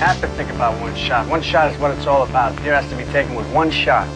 [0.00, 1.26] Have to think about one shot.
[1.28, 2.58] One shot is what it's all about.
[2.60, 4.06] Here has to be taken with one shot.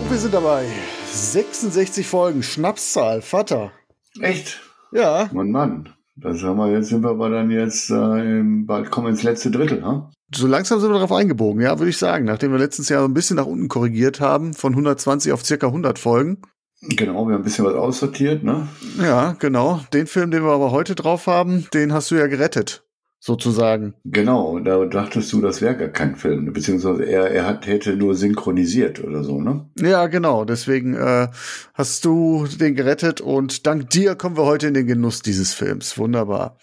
[0.00, 0.66] Und wir sind dabei.
[1.12, 3.72] 66 Folgen, Schnapszahl, Vater.
[4.20, 4.60] Echt?
[4.92, 5.88] Ja, Mann, Mann.
[6.16, 7.94] Das haben wir, jetzt sind wir aber dann jetzt, äh,
[8.40, 10.10] im- bald kommen ins letzte Drittel, ha?
[10.34, 12.24] so langsam sind wir darauf eingebogen, ja, würde ich sagen.
[12.24, 15.98] Nachdem wir letztes Jahr ein bisschen nach unten korrigiert haben, von 120 auf circa 100
[15.98, 16.38] Folgen.
[16.82, 18.68] Genau, wir haben ein bisschen was aussortiert, ne?
[19.00, 19.80] Ja, genau.
[19.92, 22.84] Den Film, den wir aber heute drauf haben, den hast du ja gerettet,
[23.18, 23.94] sozusagen.
[24.04, 28.14] Genau, da dachtest du, das wäre gar kein Film, beziehungsweise er, er hat, hätte nur
[28.14, 29.70] synchronisiert oder so, ne?
[29.80, 30.44] Ja, genau.
[30.44, 31.28] Deswegen äh,
[31.72, 35.96] hast du den gerettet und dank dir kommen wir heute in den Genuss dieses Films.
[35.96, 36.58] Wunderbar.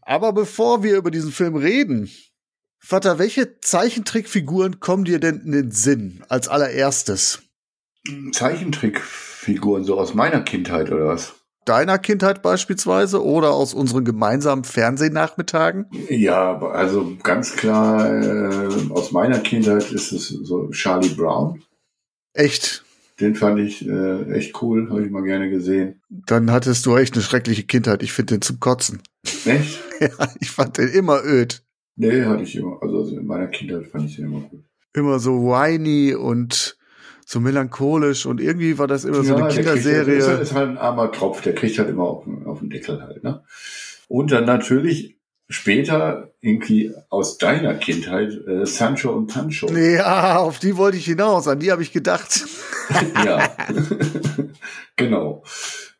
[0.00, 2.10] Aber bevor wir über diesen Film reden,
[2.78, 7.42] Vater, welche Zeichentrickfiguren kommen dir denn in den Sinn als allererstes?
[8.32, 11.34] Zeichentrickfiguren so aus meiner Kindheit oder was?
[11.66, 15.86] Deiner Kindheit beispielsweise oder aus unseren gemeinsamen Fernsehnachmittagen?
[16.08, 21.62] Ja, also ganz klar, äh, aus meiner Kindheit ist es so Charlie Brown.
[22.32, 22.84] Echt?
[23.20, 26.00] Den fand ich äh, echt cool, habe ich mal gerne gesehen.
[26.08, 28.02] Dann hattest du echt eine schreckliche Kindheit.
[28.02, 29.02] Ich finde den zum Kotzen.
[29.44, 29.78] Echt?
[30.00, 31.62] Ja, ich fand den immer öd.
[31.96, 32.78] Nee, hatte ich immer.
[32.80, 34.64] Also in meiner Kindheit fand ich den immer gut.
[34.94, 36.78] immer so whiny und
[37.30, 40.16] so melancholisch und irgendwie war das immer so eine der kriegt- Kinderserie.
[40.16, 43.00] Ist, ist halt ein armer Tropf, der kriegt halt immer auf, den- auf den Deckel
[43.02, 43.44] halt, ne?
[44.08, 45.16] Und dann natürlich
[45.48, 49.70] später irgendwie aus deiner Kindheit äh, Sancho und Pancho.
[49.72, 52.44] Ja, auf die wollte ich hinaus, an die habe ich gedacht.
[53.24, 53.48] Ja.
[54.96, 55.44] genau.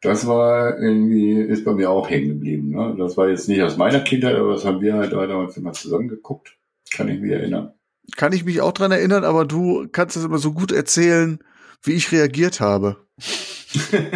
[0.02, 2.70] Das war irgendwie, ist bei mir auch hängen geblieben.
[2.70, 2.96] Ne?
[2.98, 6.08] Das war jetzt nicht aus meiner Kindheit, aber das haben wir halt damals immer zusammen
[6.08, 6.56] geguckt.
[6.92, 7.74] Kann ich mich erinnern.
[8.16, 11.38] Kann ich mich auch dran erinnern, aber du kannst es immer so gut erzählen,
[11.82, 12.96] wie ich reagiert habe.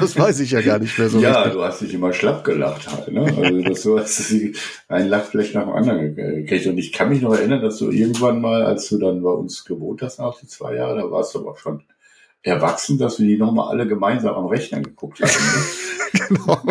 [0.00, 1.52] Das weiß ich ja gar nicht mehr so ja, richtig.
[1.52, 3.12] du hast dich immer schlapp gelacht halt.
[3.12, 3.22] Ne?
[3.22, 4.52] Also das so hast du
[4.88, 6.66] ein Lachfläche nach dem anderen gekriegt.
[6.66, 9.64] Und ich kann mich noch erinnern, dass du irgendwann mal, als du dann bei uns
[9.64, 11.84] gewohnt hast nach die zwei Jahre, da warst du aber schon
[12.42, 15.30] erwachsen, dass wir die nochmal alle gemeinsam am Rechner geguckt haben.
[15.30, 15.64] Ne?
[16.28, 16.62] Genau.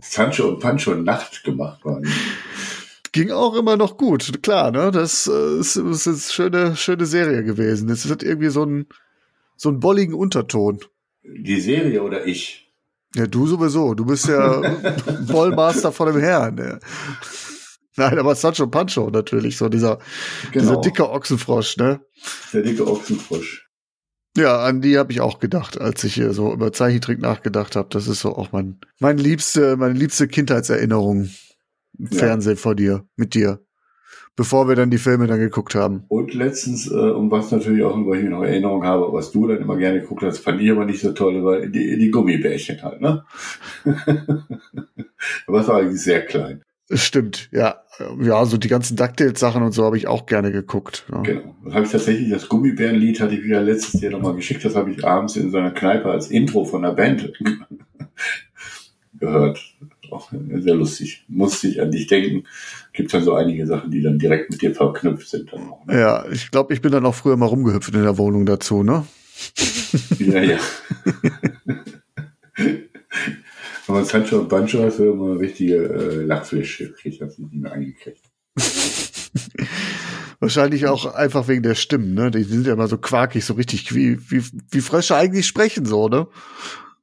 [0.00, 2.06] Sancho und Pancho Nacht gemacht waren.
[3.12, 4.90] Ging auch immer noch gut, klar, ne?
[4.90, 7.90] Das äh, ist, ist, eine schöne, schöne Serie gewesen.
[7.90, 8.86] Es hat irgendwie so einen,
[9.56, 10.80] so einen bolligen Unterton.
[11.22, 12.72] Die Serie oder ich?
[13.14, 13.94] Ja, du sowieso.
[13.94, 14.60] Du bist ja
[15.28, 16.56] Bollmaster von dem Herrn.
[16.56, 16.78] Ja.
[17.96, 19.98] Nein, aber Sancho Pancho natürlich, so dieser,
[20.54, 22.00] dieser Genau, dicke Ochsenfrosch, ne?
[22.54, 23.68] der dicke Ochsenfrosch.
[24.34, 27.88] Ja, an die habe ich auch gedacht, als ich hier so über Zeichentrick nachgedacht habe.
[27.90, 31.28] Das ist so auch mein, mein liebste, meine liebste Kindheitserinnerung
[31.98, 32.18] im Ja.
[32.18, 33.60] Fernsehen vor dir, mit dir.
[34.34, 36.04] Bevor wir dann die Filme dann geguckt haben.
[36.08, 39.58] Und letztens, äh, um was natürlich auch, wo ich noch Erinnerung habe, was du dann
[39.58, 43.02] immer gerne geguckt hast, fand ich aber nicht so toll, war die, die Gummibärchen halt,
[43.02, 43.24] ne?
[45.46, 46.62] aber es war eigentlich sehr klein.
[46.90, 47.82] Stimmt, ja.
[48.20, 51.04] Ja, so die ganzen DuckTales-Sachen und so habe ich auch gerne geguckt.
[51.12, 51.20] Ja.
[51.22, 51.54] Genau.
[51.64, 54.64] Das habe ich tatsächlich, das Gummibärenlied hatte ich wieder letztes Jahr nochmal geschickt.
[54.64, 57.32] Das habe ich abends in so einer Kneipe als Intro von der Band
[59.18, 59.60] gehört.
[60.12, 61.24] Auch sehr lustig.
[61.28, 62.44] Musste ich an dich denken.
[62.92, 65.86] Gibt dann so einige Sachen, die dann direkt mit dir verknüpft sind dann auch.
[65.86, 65.98] Ne?
[65.98, 69.06] Ja, ich glaube, ich bin dann auch früher mal rumgehüpft in der Wohnung dazu, ne?
[70.18, 70.58] Ja, ja.
[73.88, 77.72] Aber Sancho und Pancho hast du immer richtige äh, Lachfläche gekriegt, hast du nicht mehr
[77.72, 78.22] eingekriegt.
[80.40, 82.30] Wahrscheinlich auch einfach wegen der Stimmen, ne?
[82.30, 86.08] Die sind ja immer so quakig, so richtig, wie, wie, wie Frösche eigentlich sprechen, so,
[86.08, 86.26] ne?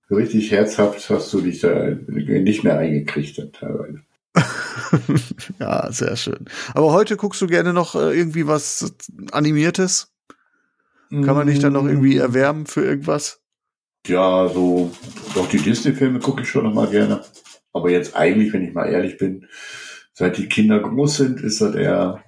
[0.10, 4.02] Richtig herzhaft hast du dich da nicht mehr eingekriegt dann teilweise.
[5.60, 6.46] ja, sehr schön.
[6.74, 8.94] Aber heute guckst du gerne noch äh, irgendwie was
[9.32, 10.12] Animiertes?
[11.10, 13.42] Kann man dich dann noch irgendwie erwärmen für irgendwas?
[14.06, 14.92] Ja, so,
[15.34, 17.24] doch die Disney-Filme gucke ich schon noch mal gerne.
[17.74, 19.48] Aber jetzt eigentlich, wenn ich mal ehrlich bin,
[20.14, 22.24] seit die Kinder groß sind, ist das eher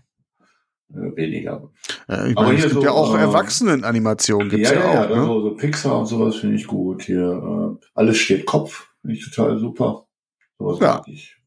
[0.93, 1.69] weniger.
[2.07, 4.89] Äh, ich Aber meine, hier es gibt so, ja auch äh, Erwachsenen-Animationen, ja, ja, ja,
[4.89, 5.25] auch, ja, ne?
[5.25, 7.03] so, so Pixar und sowas finde ich gut.
[7.03, 10.07] Hier, äh, alles steht Kopf, finde ich total super.
[10.57, 11.01] Sowas Ja.
[11.07, 11.37] ich.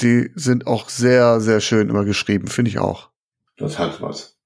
[0.00, 3.10] Die sind auch sehr, sehr schön immer geschrieben, finde ich auch.
[3.56, 4.38] Das hat was.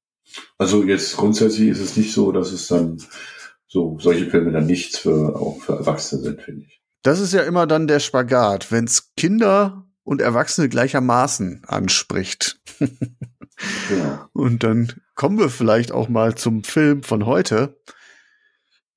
[0.59, 3.01] Also jetzt grundsätzlich ist es nicht so, dass es dann
[3.67, 6.81] so solche Filme dann nichts für auch für Erwachsene sind, finde ich.
[7.03, 12.61] Das ist ja immer dann der Spagat, wenn's Kinder und Erwachsene gleichermaßen anspricht.
[13.89, 14.19] Genau.
[14.33, 17.79] Und dann kommen wir vielleicht auch mal zum Film von heute.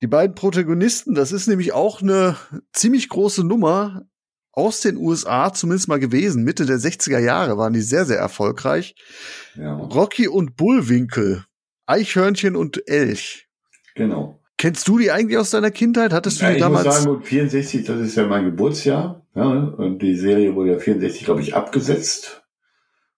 [0.02, 2.36] Die beiden Protagonisten, das ist nämlich auch eine
[2.72, 4.02] ziemlich große Nummer
[4.52, 6.42] aus den USA, zumindest mal gewesen.
[6.44, 8.94] Mitte der 60er Jahre waren die sehr, sehr erfolgreich.
[9.56, 11.44] Ja, Rocky und Bullwinkel,
[11.86, 13.48] Eichhörnchen und Elch.
[13.94, 14.34] genau.
[14.60, 16.12] Kennst du die eigentlich aus deiner Kindheit?
[16.12, 17.02] Hattest du Ja, die ich muss damals?
[17.04, 19.24] sagen, gut, 64, das ist ja mein Geburtsjahr.
[19.36, 22.37] Ja, und die Serie wurde ja 64, glaube ich, abgesetzt.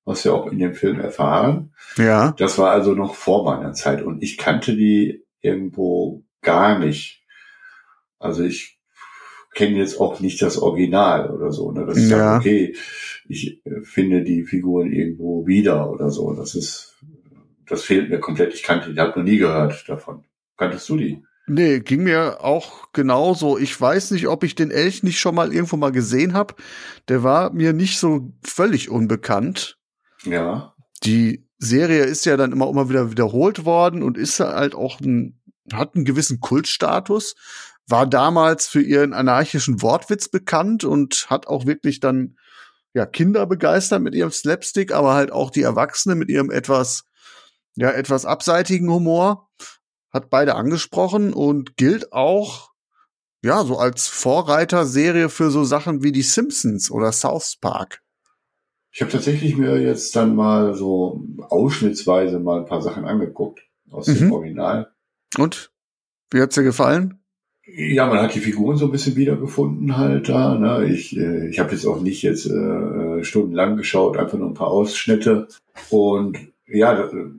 [0.05, 1.73] Was wir auch in dem Film erfahren.
[1.97, 2.33] ja.
[2.39, 7.23] Das war also noch vor meiner Zeit und ich kannte die irgendwo gar nicht.
[8.19, 8.79] Also ich
[9.55, 11.71] kenne jetzt auch nicht das Original oder so.
[11.73, 11.87] Ne?
[11.87, 12.17] Das ist Ja.
[12.19, 12.75] ja okay.
[13.29, 16.33] Ich äh, finde die Figuren irgendwo wieder oder so.
[16.35, 16.97] Das ist,
[17.69, 18.55] das fehlt mir komplett.
[18.55, 20.25] Ich kannte die, ich habe noch nie gehört davon.
[20.57, 21.23] Kanntest du die?
[21.47, 23.59] Nee, ging mir auch genauso.
[23.59, 26.55] Ich weiß nicht, ob ich den Elch nicht schon mal irgendwo mal gesehen habe.
[27.09, 29.79] Der war mir nicht so völlig unbekannt.
[30.25, 30.75] Ja.
[31.05, 35.41] Die Serie ist ja dann immer, immer wieder wiederholt worden und ist halt auch ein,
[35.73, 37.35] hat einen gewissen Kultstatus.
[37.87, 42.37] War damals für ihren anarchischen Wortwitz bekannt und hat auch wirklich dann
[42.95, 47.05] ja Kinder begeistert mit ihrem Slapstick, aber halt auch die Erwachsenen mit ihrem etwas
[47.77, 49.49] ja etwas abseitigen Humor.
[50.13, 52.71] Hat beide angesprochen und gilt auch
[53.43, 58.03] ja so als Vorreiterserie für so Sachen wie die Simpsons oder South Park.
[58.93, 63.61] Ich habe tatsächlich mir jetzt dann mal so ausschnittsweise mal ein paar Sachen angeguckt
[63.91, 64.33] aus dem Mhm.
[64.33, 64.91] Original.
[65.39, 65.71] Und
[66.33, 67.19] wie hat's dir gefallen?
[67.73, 70.57] Ja, man hat die Figuren so ein bisschen wiedergefunden halt da.
[70.57, 70.87] Ne?
[70.87, 74.69] Ich, äh, ich habe jetzt auch nicht jetzt äh, stundenlang geschaut, einfach nur ein paar
[74.69, 75.47] Ausschnitte.
[75.89, 76.37] Und
[76.67, 77.31] ja, äh,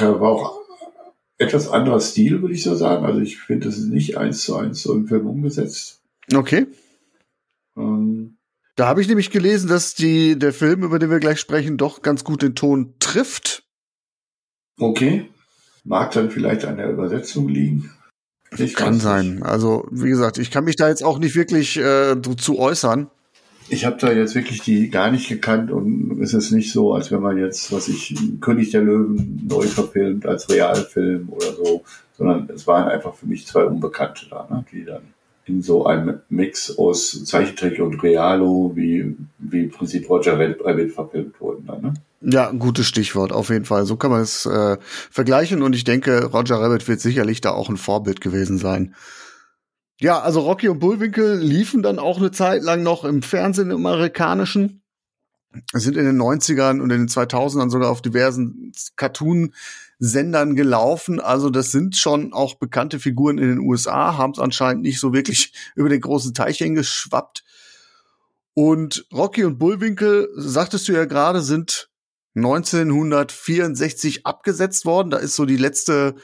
[0.00, 0.60] war auch
[1.38, 3.04] etwas anderer Stil, würde ich so sagen.
[3.06, 6.02] Also ich finde, das ist nicht eins zu eins so im Film umgesetzt.
[6.34, 6.66] Okay.
[7.76, 8.11] Ähm,
[8.76, 12.00] Da habe ich nämlich gelesen, dass die, der Film, über den wir gleich sprechen, doch
[12.02, 13.64] ganz gut den Ton trifft.
[14.78, 15.28] okay.
[15.84, 17.90] Mag dann vielleicht an der Übersetzung liegen.
[18.56, 19.34] Ich Kann sein.
[19.34, 19.44] nicht.
[19.44, 23.10] Also, wie gesagt, ich kann mich da jetzt auch nicht wirklich äh, zu äußern.
[23.68, 27.10] Ich habe da jetzt wirklich die gar nicht gekannt und es ist nicht so, als
[27.10, 31.82] wenn man jetzt, was ich, König der Löwen neu verfilmt als Realfilm oder so,
[32.16, 35.02] sondern es waren einfach für mich zwei Unbekannte da, ne, die dann
[35.44, 41.40] in so einem Mix aus Zeichentrick und Realo, wie, wie im Prinzip Roger Rabbit verfilmt
[41.40, 41.66] wurden.
[41.66, 41.94] Dann, ne?
[42.24, 43.84] Ja, gutes Stichwort, auf jeden Fall.
[43.84, 44.76] So kann man es äh,
[45.10, 48.94] vergleichen und ich denke, Roger Rabbit wird sicherlich da auch ein Vorbild gewesen sein.
[49.98, 53.86] Ja, also Rocky und Bullwinkel liefen dann auch eine Zeit lang noch im Fernsehen im
[53.86, 54.82] amerikanischen.
[55.74, 58.72] Sind in den 90ern und in den 2000ern sogar auf diversen
[60.02, 61.20] Cartoon-Sendern gelaufen.
[61.20, 65.12] Also das sind schon auch bekannte Figuren in den USA, haben es anscheinend nicht so
[65.12, 67.44] wirklich über den großen Teich hingeschwappt.
[68.54, 71.88] Und Rocky und Bullwinkel, sagtest du ja gerade, sind
[72.34, 75.10] 1964 abgesetzt worden.
[75.10, 76.16] Da ist so die letzte,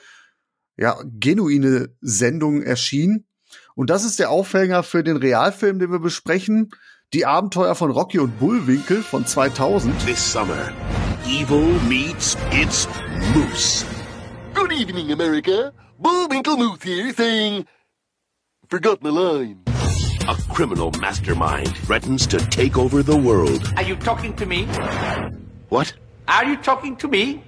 [0.77, 3.27] ja, genuine Sendung erschienen.
[3.75, 6.71] Und das ist der Aufhänger für den Realfilm, den wir besprechen.
[7.15, 9.99] Die Abenteuer von Rocky und Bullwinkel von 2000.
[10.05, 10.75] This summer,
[11.27, 12.87] evil meets its
[13.33, 13.87] moose.
[14.53, 15.73] Good evening, America.
[15.99, 17.65] Bullwinkle Moose here saying,
[18.69, 19.63] forgot my line.
[20.29, 23.73] A criminal mastermind threatens to take over the world.
[23.79, 24.67] Are you talking to me?
[25.71, 25.95] What?
[26.29, 27.43] Are you talking to me?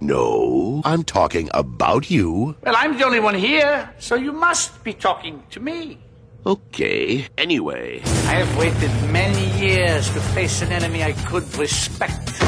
[0.00, 2.56] No, I'm talking about you.
[2.62, 5.98] Well, I'm the only one here, so you must be talking to me.
[6.46, 8.00] Okay, anyway.
[8.04, 12.40] I have waited many years to face an enemy I could respect.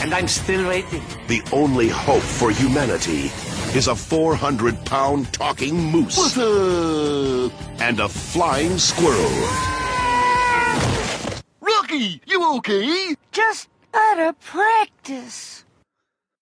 [0.00, 1.02] And I'm still waiting.
[1.26, 3.32] The only hope for humanity
[3.76, 7.52] is a 400 pound talking moose What's up?
[7.82, 9.34] and a flying squirrel.
[11.60, 13.16] Rocky, you okay?
[13.32, 15.64] Just out of practice.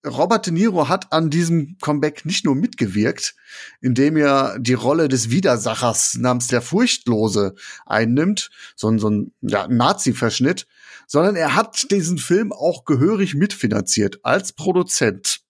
[0.06, 3.34] Robert De Niro hat an diesem Comeback nicht nur mitgewirkt,
[3.80, 7.54] indem er die Rolle des Widersachers namens der Furchtlose
[7.86, 10.66] einnimmt, so ein, so ein ja, Nazi-Verschnitt,
[11.06, 15.40] sondern er hat diesen Film auch gehörig mitfinanziert als Produzent.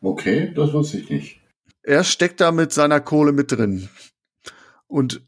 [0.00, 1.40] Okay, das wusste ich nicht.
[1.82, 3.88] Er steckt da mit seiner Kohle mit drin
[4.86, 5.22] und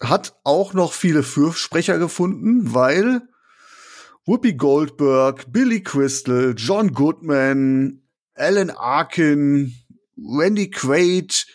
[0.00, 3.22] hat auch noch viele Fürsprecher gefunden, weil
[4.28, 8.02] Whoopi Goldberg, Billy Crystal, John Goodman,
[8.34, 9.72] Alan Arkin,
[10.18, 11.46] Randy Quaid,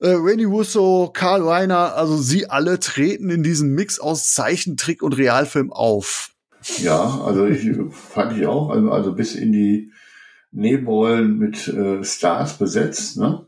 [0.00, 5.16] äh, Randy Russo, Carl Reiner, also sie alle treten in diesem Mix aus Zeichentrick und
[5.16, 6.34] Realfilm auf.
[6.76, 9.92] Ja, also ich fand ich auch, also, also bis in die
[10.50, 13.46] Nebenrollen mit äh, Stars besetzt, ne?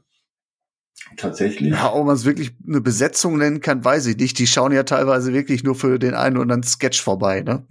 [1.18, 1.72] Tatsächlich.
[1.72, 4.38] Ja, ob man es wirklich eine Besetzung nennen kann, weiß ich nicht.
[4.38, 7.66] Die schauen ja teilweise wirklich nur für den einen oder anderen Sketch vorbei, ne?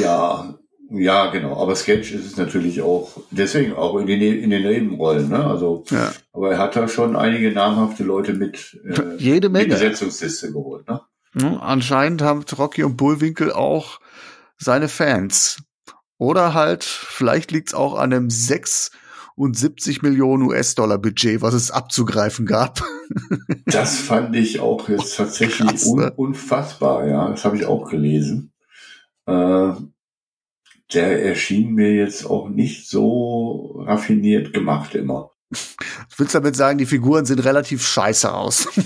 [0.00, 0.58] Ja,
[0.90, 1.60] ja, genau.
[1.60, 5.44] Aber Sketch ist es natürlich auch, deswegen auch in den, in den Nebenrollen, ne?
[5.44, 6.12] Also, ja.
[6.32, 9.64] aber er hat da schon einige namhafte Leute mit äh, Jede Menge.
[9.64, 11.00] in die Besetzungsliste geholt, ne?
[11.36, 13.98] Ja, anscheinend haben Rocky und Bullwinkel auch
[14.56, 15.58] seine Fans.
[16.16, 22.82] Oder halt, vielleicht liegt's auch an einem 76 Millionen US-Dollar Budget, was es abzugreifen gab.
[23.66, 26.12] Das fand ich auch jetzt tatsächlich Krass, un ne?
[26.14, 27.28] unfassbar, ja.
[27.30, 28.53] Das habe ich auch gelesen.
[29.26, 29.72] Äh,
[30.92, 35.30] der erschien mir jetzt auch nicht so raffiniert gemacht immer.
[35.50, 38.68] Du willst damit sagen, die Figuren sehen relativ scheiße aus.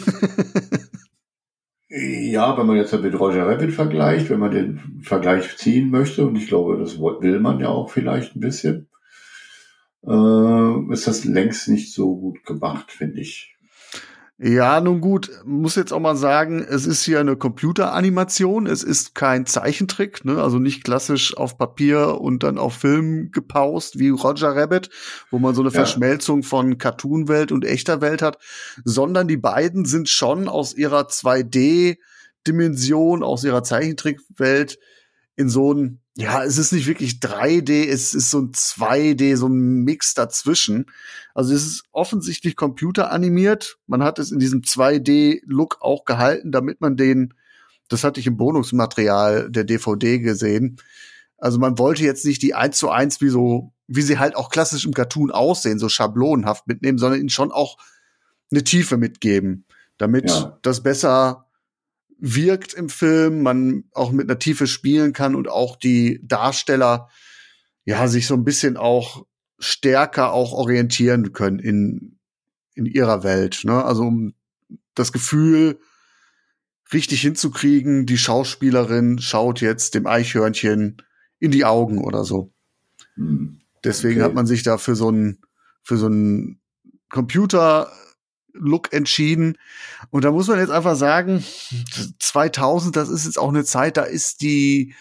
[1.88, 6.36] ja, wenn man jetzt mit Roger Rabbit vergleicht, wenn man den Vergleich ziehen möchte, und
[6.36, 8.88] ich glaube, das will man ja auch vielleicht ein bisschen,
[10.06, 13.57] äh, ist das längst nicht so gut gemacht, finde ich.
[14.40, 19.16] Ja, nun gut, muss jetzt auch mal sagen, es ist hier eine Computeranimation, es ist
[19.16, 20.40] kein Zeichentrick, ne?
[20.40, 24.90] also nicht klassisch auf Papier und dann auf Film gepaust wie Roger Rabbit,
[25.32, 25.74] wo man so eine ja.
[25.74, 28.38] Verschmelzung von Cartoon-Welt und echter Welt hat,
[28.84, 34.78] sondern die beiden sind schon aus ihrer 2D-Dimension, aus ihrer Zeichentrickwelt
[35.34, 39.46] in so ein, ja, es ist nicht wirklich 3D, es ist so ein 2D, so
[39.46, 40.86] ein Mix dazwischen.
[41.32, 43.78] Also es ist offensichtlich computeranimiert.
[43.86, 47.34] Man hat es in diesem 2D-Look auch gehalten, damit man den,
[47.86, 50.78] das hatte ich im Bonusmaterial der DVD gesehen.
[51.36, 54.50] Also man wollte jetzt nicht die eins zu eins wie so, wie sie halt auch
[54.50, 57.78] klassisch im Cartoon aussehen, so schablonenhaft mitnehmen, sondern ihnen schon auch
[58.50, 59.66] eine Tiefe mitgeben,
[59.98, 60.58] damit ja.
[60.62, 61.47] das besser
[62.18, 67.08] wirkt im Film, man auch mit einer Tiefe spielen kann und auch die Darsteller
[67.84, 69.24] ja sich so ein bisschen auch
[69.58, 72.18] stärker auch orientieren können in
[72.74, 73.84] in ihrer Welt, ne?
[73.84, 74.34] Also um
[74.94, 75.80] das Gefühl
[76.92, 81.02] richtig hinzukriegen, die Schauspielerin schaut jetzt dem Eichhörnchen
[81.38, 82.52] in die Augen oder so.
[83.14, 83.60] Hm.
[83.84, 84.24] Deswegen okay.
[84.24, 85.38] hat man sich da für so ein
[85.82, 86.60] für so ein
[87.08, 87.90] Computer
[88.58, 89.56] Look entschieden.
[90.10, 91.44] Und da muss man jetzt einfach sagen,
[92.18, 94.94] 2000, das ist jetzt auch eine Zeit, da ist die,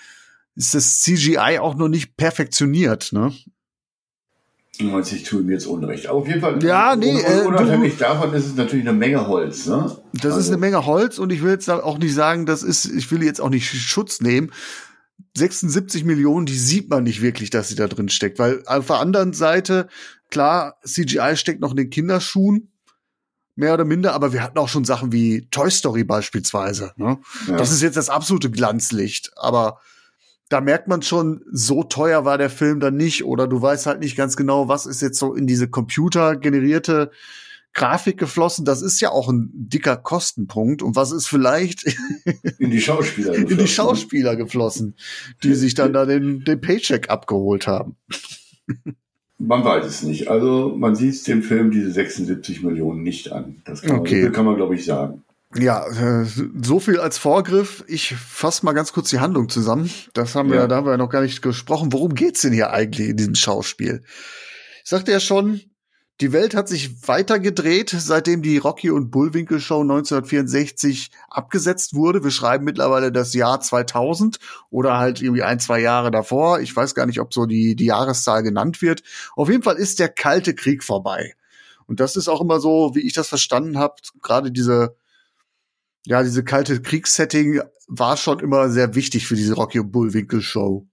[0.55, 3.33] ist das CGI auch noch nicht perfektioniert, ne?
[4.79, 6.07] Meinst, ich tue ihm jetzt Unrecht.
[6.07, 9.65] Aber auf jeden Fall, ja, nee, äh, unabhängig davon ist es natürlich eine Menge Holz,
[9.65, 9.97] ne?
[10.13, 10.39] Das also.
[10.39, 13.23] ist eine Menge Holz und ich will jetzt auch nicht sagen, das ist, ich will
[13.23, 14.51] jetzt auch nicht Schutz nehmen.
[15.35, 18.99] 76 Millionen, die sieht man nicht wirklich, dass sie da drin steckt, weil auf der
[18.99, 19.87] anderen Seite,
[20.29, 22.71] klar, CGI steckt noch in den Kinderschuhen,
[23.57, 26.93] mehr oder minder, aber wir hatten auch schon Sachen wie Toy Story beispielsweise.
[26.95, 27.17] Ne?
[27.47, 27.57] Ja.
[27.57, 29.79] Das ist jetzt das absolute Glanzlicht, aber
[30.49, 33.99] da merkt man schon, so teuer war der Film dann nicht oder du weißt halt
[33.99, 37.11] nicht ganz genau, was ist jetzt so in diese computergenerierte
[37.73, 38.63] Grafik geflossen.
[38.63, 41.83] Das ist ja auch ein dicker Kostenpunkt und was ist vielleicht
[42.59, 43.51] in die Schauspieler geflossen.
[43.51, 44.95] in die Schauspieler geflossen,
[45.43, 47.97] die sich dann da den, den Paycheck abgeholt haben.
[49.47, 50.27] Man weiß es nicht.
[50.27, 53.61] Also man sieht dem Film diese 76 Millionen nicht an.
[53.63, 54.23] Das kann, okay.
[54.23, 55.23] man, kann man, glaube ich, sagen.
[55.55, 57.85] Ja, äh, so viel als Vorgriff.
[57.87, 59.89] Ich fasse mal ganz kurz die Handlung zusammen.
[60.13, 61.93] Das haben wir, da haben wir ja noch gar nicht gesprochen.
[61.93, 64.03] Worum geht's denn hier eigentlich in diesem Schauspiel?
[64.83, 65.61] Ich sagte ja schon,
[66.19, 72.24] die Welt hat sich weiter gedreht, seitdem die Rocky und Bullwinkel Show 1964 abgesetzt wurde.
[72.24, 74.39] Wir schreiben mittlerweile das Jahr 2000
[74.71, 76.59] oder halt irgendwie ein, zwei Jahre davor.
[76.59, 79.03] Ich weiß gar nicht, ob so die, die Jahreszahl genannt wird.
[79.36, 81.36] Auf jeden Fall ist der Kalte Krieg vorbei.
[81.86, 84.95] Und das ist auch immer so, wie ich das verstanden habe, gerade diese,
[86.05, 90.88] ja, diese kalte Kriegssetting war schon immer sehr wichtig für diese Rocky und Bullwinkel Show.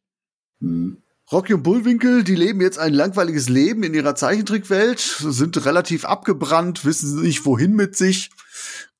[0.61, 1.04] Mhm.
[1.33, 6.85] Rocky und Bullwinkel, die leben jetzt ein langweiliges Leben in ihrer Zeichentrickwelt, sind relativ abgebrannt,
[6.85, 8.31] wissen nicht wohin mit sich,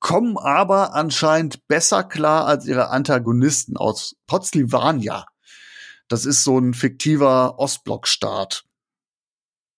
[0.01, 5.27] kommen aber anscheinend besser klar als ihre Antagonisten aus Potsylvania.
[6.09, 8.65] Das ist so ein fiktiver Ostblockstaat.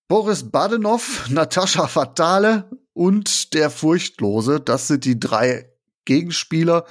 [0.07, 5.73] Boris Badenov, Natascha Fatale und der Furchtlose, das sind die drei
[6.05, 6.87] Gegenspieler.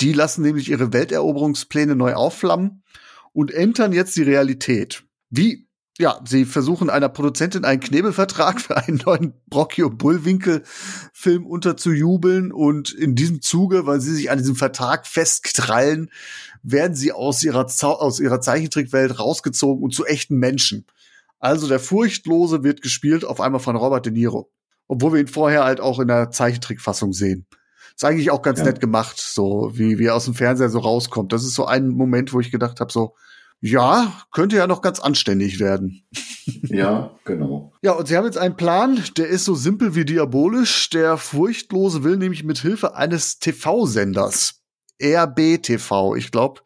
[0.00, 2.82] Die lassen nämlich ihre Welteroberungspläne neu aufflammen
[3.34, 5.04] und entern jetzt die Realität.
[5.28, 10.62] Wie ja, sie versuchen einer Produzentin einen Knebelvertrag für einen neuen Brocchio Bullwinkel
[11.12, 16.10] Film unterzujubeln und in diesem Zuge, weil sie sich an diesem Vertrag festkrallen,
[16.62, 20.86] werden sie aus ihrer, aus ihrer Zeichentrickwelt rausgezogen und zu echten Menschen.
[21.38, 24.50] Also der Furchtlose wird gespielt auf einmal von Robert De Niro.
[24.88, 27.46] Obwohl wir ihn vorher halt auch in der Zeichentrickfassung sehen.
[27.94, 28.64] Ist eigentlich auch ganz ja.
[28.66, 31.32] nett gemacht, so wie, wie er aus dem Fernseher so rauskommt.
[31.32, 33.14] Das ist so ein Moment, wo ich gedacht habe, so,
[33.60, 36.04] Ja, könnte ja noch ganz anständig werden.
[36.62, 37.72] Ja, genau.
[37.80, 40.90] Ja, und sie haben jetzt einen Plan, der ist so simpel wie diabolisch.
[40.90, 44.60] Der Furchtlose will nämlich mit Hilfe eines TV-Senders,
[45.02, 46.60] RBTV, ich glaube,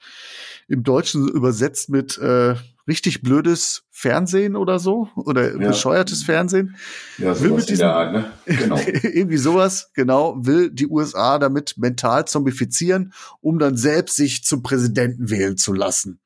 [0.67, 2.57] im Deutschen übersetzt mit äh,
[2.89, 5.69] richtig blödes Fernsehen oder so oder Ja.
[5.69, 6.77] bescheuertes Fernsehen.
[7.19, 8.33] Ja, Will mit diesem- Art, ne?
[8.47, 8.77] Genau.
[9.03, 15.31] Irgendwie sowas, genau, will die USA damit mental zombifizieren, um dann selbst sich zum Präsidenten
[15.31, 16.19] wählen zu lassen.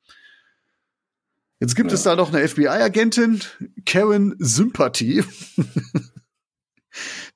[1.59, 1.95] Jetzt gibt Ja.
[1.95, 3.41] es da noch eine FBI-Agentin,
[3.85, 5.23] Karen Sympathy,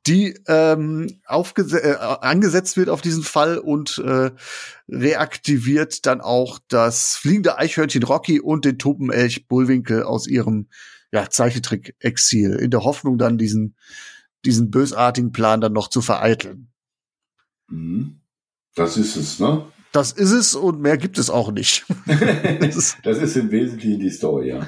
[0.08, 4.32] die ähm, äh, angesetzt wird auf diesen Fall und äh,
[4.88, 10.68] reaktiviert dann auch das fliegende Eichhörnchen Rocky und den Tulpenelch Bullwinkel aus ihrem
[11.12, 13.76] ja, Zeichentrick-Exil, in der Hoffnung dann diesen,
[14.46, 16.70] diesen bösartigen Plan dann noch zu vereiteln.
[17.70, 18.22] Mhm.
[18.76, 19.66] Das ist es, ne?
[19.92, 21.86] Das ist es und mehr gibt es auch nicht.
[22.06, 24.68] das ist, Das ist im Wesentlichen die Story, ja.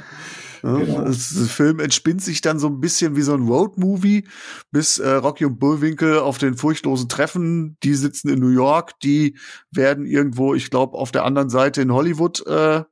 [0.64, 1.02] Ja, Genau.
[1.06, 4.28] das, der Film entspinnt sich dann so ein bisschen wie so ein Road-Movie,
[4.72, 7.78] bis äh, Rocky und Bullwinkel auf den furchtlosen treffen.
[7.84, 9.38] Die sitzen in New York, die
[9.72, 12.84] werden irgendwo, ich glaube, auf der anderen Seite in Hollywood äh,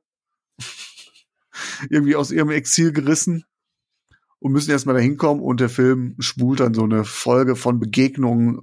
[1.90, 3.44] irgendwie aus ihrem Exil gerissen
[4.38, 8.60] und müssen erstmal da hinkommen und der Film spult dann so eine Folge von Begegnungen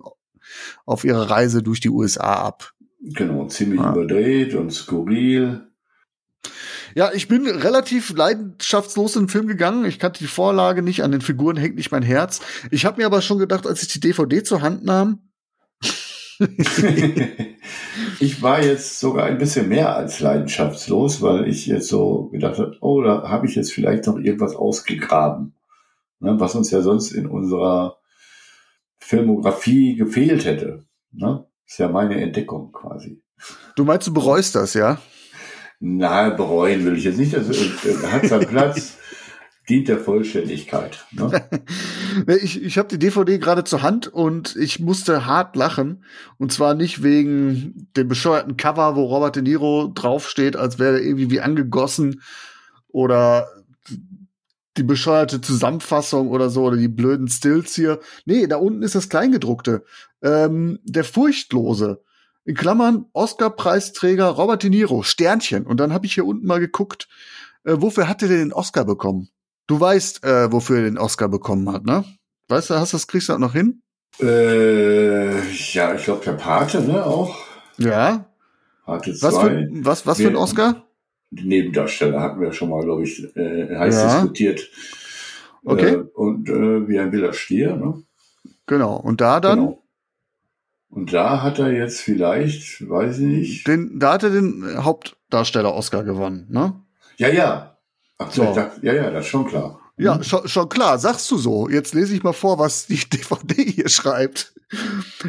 [0.86, 2.72] auf ihrer Reise durch die USA ab.
[3.02, 3.92] Genau, ziemlich Ja.
[3.92, 5.65] überdreht und skurril.
[6.96, 9.86] Ja, ich bin relativ leidenschaftslos in den Film gegangen.
[9.86, 12.40] Ich kannte die Vorlage nicht, an den Figuren hängt nicht mein Herz.
[12.72, 15.20] Ich habe mir aber schon gedacht, als ich die DVD zur Hand nahm,
[18.20, 22.76] ich war jetzt sogar ein bisschen mehr als leidenschaftslos, weil ich jetzt so gedacht habe,
[22.82, 25.56] oh, da habe ich jetzt vielleicht noch irgendwas ausgegraben,
[26.20, 28.00] ne, was uns ja sonst in unserer
[28.98, 30.84] Filmografie gefehlt hätte.
[31.12, 31.46] Ne?
[31.66, 33.22] Ist ja meine Entdeckung quasi.
[33.76, 35.00] du meinst, du bereust das, ja?
[35.80, 37.34] Na, bereuen will ich jetzt nicht.
[37.34, 38.98] Das äh, hat seinen Platz,
[39.70, 41.06] dient der Vollständigkeit.
[41.12, 41.48] Ne?
[42.42, 46.06] Ich, ich habe die DVD gerade zur Hand und ich musste hart lachen.
[46.38, 51.04] Und zwar nicht wegen dem bescheuerten Cover, wo Robert De Niro draufsteht, als wäre er
[51.04, 52.22] irgendwie wie angegossen
[52.88, 53.50] oder
[54.78, 58.00] die bescheuerte Zusammenfassung oder so oder die blöden Stills hier.
[58.26, 59.84] Nee, da unten ist das Kleingedruckte.
[60.22, 62.02] Ähm, der Furchtlose.
[62.46, 65.66] In Klammern Oscar-Preisträger Robert De Niro, Sternchen.
[65.66, 67.08] Und dann habe ich hier unten mal geguckt,
[67.64, 69.30] äh, wofür hat er denn den Oscar bekommen?
[69.68, 72.06] Du weißt, äh, wofür er den Oscar bekommen hat, ne?
[72.48, 73.82] Weißt du, hast du das kriegst du das noch hin?
[74.22, 75.42] Äh,
[75.74, 77.36] ja, ich glaube, der Pate, ne, auch.
[77.78, 78.30] Ja.
[78.86, 79.68] Pate Was für, 2.
[79.82, 80.86] was, was für ein Oscar?
[81.32, 84.14] Die Nebendarsteller hatten wir schon mal, glaube ich, äh, heiß Ja.
[84.20, 84.70] diskutiert.
[85.66, 85.94] Okay.
[85.96, 88.04] Äh, und äh, wie ein wilder Stier, ne?
[88.68, 88.96] Genau.
[88.98, 89.84] Und da dann, Genau.
[90.96, 93.68] Und da hat er jetzt vielleicht, weiß ich nicht.
[93.68, 96.74] den, da hat er den Hauptdarsteller Oscar gewonnen, ne?
[97.18, 97.78] Ja, ja.
[98.18, 98.54] Ach, So.
[98.56, 99.82] dachte, ja, ja, das ist schon klar.
[99.98, 101.68] Ja, schon, schon klar, sagst du so.
[101.70, 104.54] Jetzt lese ich mal vor, was die DVD hier schreibt.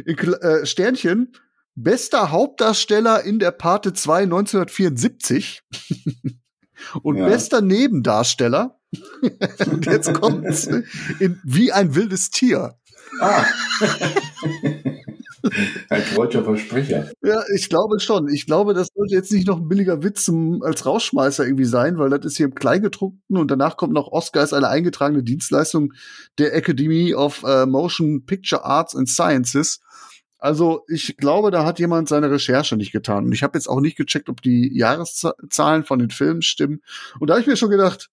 [0.05, 1.33] In Äh, Sternchen,
[1.75, 5.63] bester Hauptdarsteller in der Pate 2 1974
[7.03, 7.27] und Ja.
[7.27, 8.79] bester Nebendarsteller.
[9.67, 10.67] und jetzt kommt's
[11.19, 12.77] in Wie ein wildes Tier.
[13.21, 13.45] Ah.
[15.89, 17.11] Ein freudscher Versprecher.
[17.23, 18.29] Ja, ich glaube schon.
[18.29, 21.99] Ich glaube, das sollte jetzt nicht noch ein billiger Witz zum, als Rausschmeißer irgendwie sein,
[21.99, 25.93] weil das ist hier im Kleingedruckten und danach kommt noch Oscar ist eine eingetragene Dienstleistung
[26.39, 29.81] der Academy of äh, Motion Picture Arts and Sciences.
[30.39, 33.25] Also ich glaube, da hat jemand seine Recherche nicht getan.
[33.25, 36.83] Und ich habe jetzt auch nicht gecheckt, ob die Jahreszahlen von den Filmen stimmen.
[37.19, 38.11] Und da habe ich mir schon gedacht,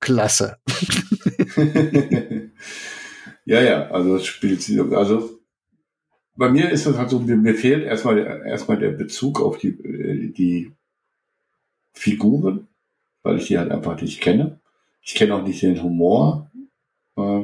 [0.00, 0.56] klasse.
[3.44, 5.39] ja, ja, also es spielt sie, also
[6.40, 9.68] bei mir ist das halt so, mir, fehlt erstmal, der- erstmal der Bezug auf die,
[9.68, 10.72] äh, die
[11.92, 12.66] Figuren,
[13.22, 14.58] weil ich die halt einfach nicht kenne.
[15.02, 16.50] Ich kenne auch nicht den Humor.
[17.16, 17.42] Äh,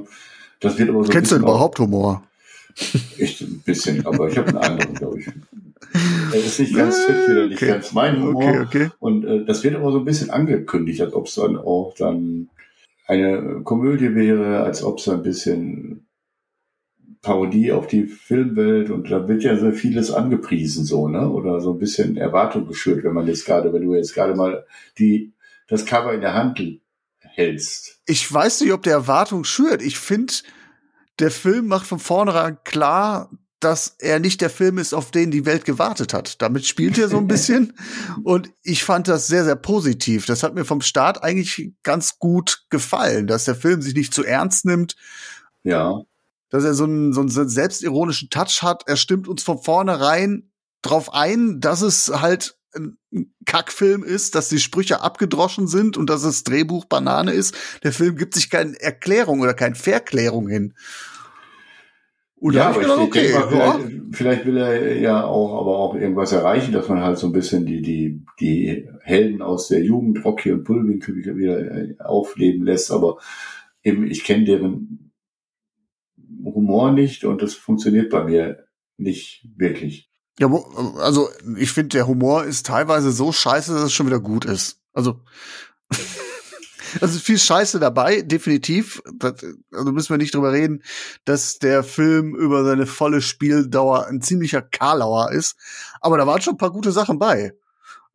[0.61, 2.22] Das wird aber so Kennst du überhaupt Humor?
[3.18, 5.26] Echt ein bisschen, aber ich habe einen anderen, glaube ich.
[6.32, 7.68] Er ist nicht ganz fit, wieder nicht Okay.
[7.68, 8.42] ganz mein Humor.
[8.48, 8.90] Okay, okay.
[8.98, 12.48] Und äh, das wird aber so ein bisschen angekündigt, als ob es dann auch dann
[13.06, 16.06] eine Komödie wäre, als ob es ein bisschen
[17.22, 21.29] Parodie auf die Filmwelt und da wird ja sehr vieles angepriesen so, ne?
[21.29, 24.64] Oder so ein bisschen Erwartung geschürt, wenn man jetzt gerade, wenn du jetzt gerade mal
[24.98, 25.33] die
[25.68, 26.62] das Cover in der Hand
[27.20, 28.00] hältst.
[28.07, 29.83] ich weiß nicht, ob der Erwartung schürt.
[29.83, 30.33] Ich finde,
[31.18, 35.46] der Film macht von vornherein klar, dass er nicht der Film ist, auf den die
[35.46, 36.40] Welt gewartet hat.
[36.42, 37.72] Damit spielt er so ein bisschen.
[38.22, 40.26] Und ich fand das sehr, sehr positiv.
[40.26, 44.24] Das hat mir vom Start eigentlich ganz gut gefallen, dass der Film sich nicht zu
[44.24, 44.94] ernst nimmt,
[45.64, 46.02] Ja.
[46.50, 48.85] Dass er so einen, so einen selbstironischen Touch hat.
[48.87, 50.50] Er stimmt uns von vornherein
[50.82, 52.98] drauf ein, dass es halt ein
[53.46, 57.56] Kackfilm ist, dass die Sprüche abgedroschen sind und dass das Drehbuch Banane ist.
[57.82, 60.74] Der Film gibt sich keine Erklärung oder keine Verklärung hin.
[62.38, 65.59] Und ja, aber ich gedacht, okay, denke mal, ja, vielleicht, vielleicht will er ja auch,
[65.59, 69.68] aber auch irgendwas erreichen, dass man halt so ein bisschen die, die, die Helden aus
[69.68, 73.18] der Jugend, Rocky und Bullwinkel wieder, wieder äh, aufleben lässt, aber
[73.82, 75.06] eben, ich kenne deren
[76.44, 80.10] Humor nicht und das funktioniert bei mir nicht wirklich.
[80.38, 80.48] Ja,
[80.98, 84.80] also ich finde, der Humor ist teilweise so scheiße, dass es schon wieder gut ist.
[84.92, 85.20] Also,
[87.00, 89.02] also viel Scheiße dabei, definitiv.
[89.14, 89.34] Das,
[89.72, 90.82] also müssen wir nicht drüber reden,
[91.24, 95.56] dass der Film über seine volle Spieldauer ein ziemlicher Karlauer ist.
[96.00, 97.54] Aber da waren schon ein paar gute Sachen bei.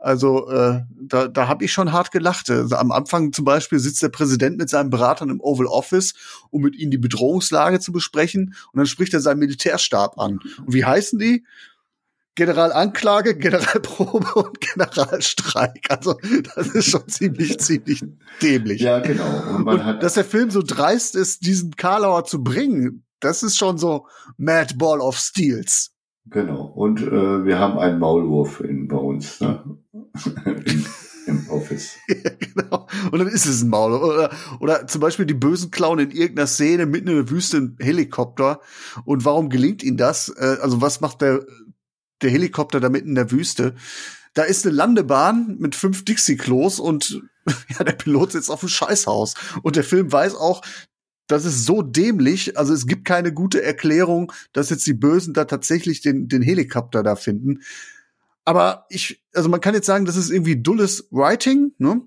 [0.02, 2.50] Also äh, da, da habe ich schon hart gelacht.
[2.50, 6.14] Also, am Anfang zum Beispiel sitzt der Präsident mit seinen Beratern im Oval Office,
[6.50, 8.56] um mit ihnen die Bedrohungslage zu besprechen.
[8.74, 10.40] Und dann spricht er seinen Militärstab an.
[10.66, 11.46] Und wie heißen die?
[12.36, 15.86] Generalanklage, Generalprobe und Generalstreik.
[15.90, 16.16] Also
[16.56, 18.02] das ist schon ziemlich, ziemlich
[18.42, 18.82] dämlich.
[18.82, 19.44] Ja, genau.
[19.56, 23.44] Und man Und hat, dass der Film so dreist ist, diesen Karlauer zu bringen, das
[23.44, 25.92] ist schon so Mad Ball of Steels.
[26.26, 26.64] genau.
[26.68, 29.64] Und äh, wir haben einen Maulwurf in, bei uns, ne?
[30.46, 30.86] Im,
[31.28, 31.98] Im Office.
[32.08, 32.88] genau.
[33.12, 33.94] Und dann ist es ein Maul.
[33.94, 37.78] Oder, oder zum Beispiel die Bösen klauen in irgendeiner Szene mitten in der Wüste einen
[37.80, 38.62] Helikopter.
[39.06, 40.30] Und warum gelingt ihnen das?
[40.30, 41.46] Äh, also was macht der,
[42.22, 43.76] der Helikopter da mitten in der Wüste?
[44.34, 47.22] Da ist eine Landebahn mit fünf Dixie-Klos und
[47.70, 49.36] ja, der Pilot sitzt auf dem Scheißhaus.
[49.62, 50.62] Und der Film weiß auch,
[51.28, 55.46] das ist so dämlich, also es gibt keine gute Erklärung, dass jetzt die Bösen da
[55.46, 57.62] tatsächlich den, den Helikopter da finden.
[58.46, 62.02] Aber ich, also man kann jetzt sagen, das ist irgendwie dulles Writing, ne?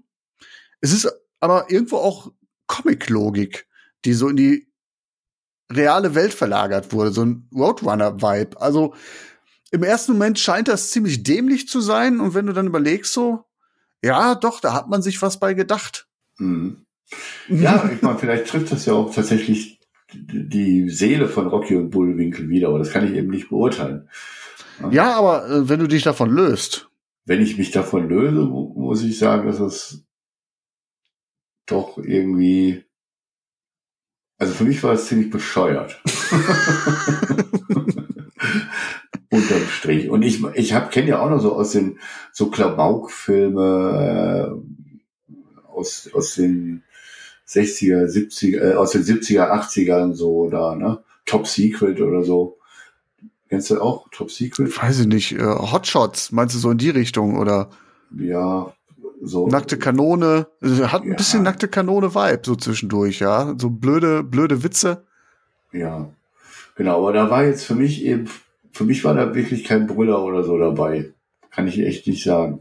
[0.81, 2.33] Es ist aber irgendwo auch
[2.67, 3.67] Comic-Logik,
[4.05, 4.69] die so in die
[5.73, 8.61] reale Welt verlagert wurde, so ein Roadrunner-Vibe.
[8.61, 8.95] Also
[9.71, 13.45] im ersten Moment scheint das ziemlich dämlich zu sein und wenn du dann überlegst so,
[14.03, 16.07] ja, doch, da hat man sich was bei gedacht.
[16.39, 16.85] Mhm.
[17.49, 19.81] Ja, ich meine, vielleicht trifft das ja auch tatsächlich
[20.13, 24.09] die Seele von Rocky und Bullwinkel wieder, aber das kann ich eben nicht beurteilen.
[24.91, 26.89] Ja, aber äh, wenn du dich davon löst,
[27.27, 30.05] Wenn ich mich davon löse, mu- muss ich sagen, dass es
[31.67, 32.85] doch irgendwie,
[34.39, 36.03] also für mich war es ziemlich bescheuert.
[39.31, 40.11] Unterm Strich.
[40.11, 41.99] Und ich, ich hab, kenne ja auch noch so aus den,
[42.33, 44.55] so Klamauk-Filme, äh,
[45.69, 46.83] aus, aus den
[47.49, 51.03] 60er, 70er, äh, aus den 70er, 80ern so, da, ne?
[51.27, 52.59] Top Secret oder so.
[53.55, 54.77] Kennst du auch Top Secret?
[54.83, 57.71] weiß ich nicht, äh, Hotshots, meinst du so in die Richtung oder
[58.17, 58.73] Ja,
[59.23, 59.47] so.
[59.49, 60.47] nackte Kanone?
[60.61, 61.17] Also, Hat ein Ja.
[61.17, 63.55] bisschen nackte Kanone-Vibe so zwischendurch, ja.
[63.59, 65.05] So blöde, blöde Witze.
[65.73, 66.09] Ja,
[66.77, 66.99] genau.
[66.99, 68.29] Aber da war jetzt für mich eben,
[68.73, 71.13] für mich war da wirklich kein Brüller oder so dabei.
[71.51, 72.61] Kann ich echt nicht sagen.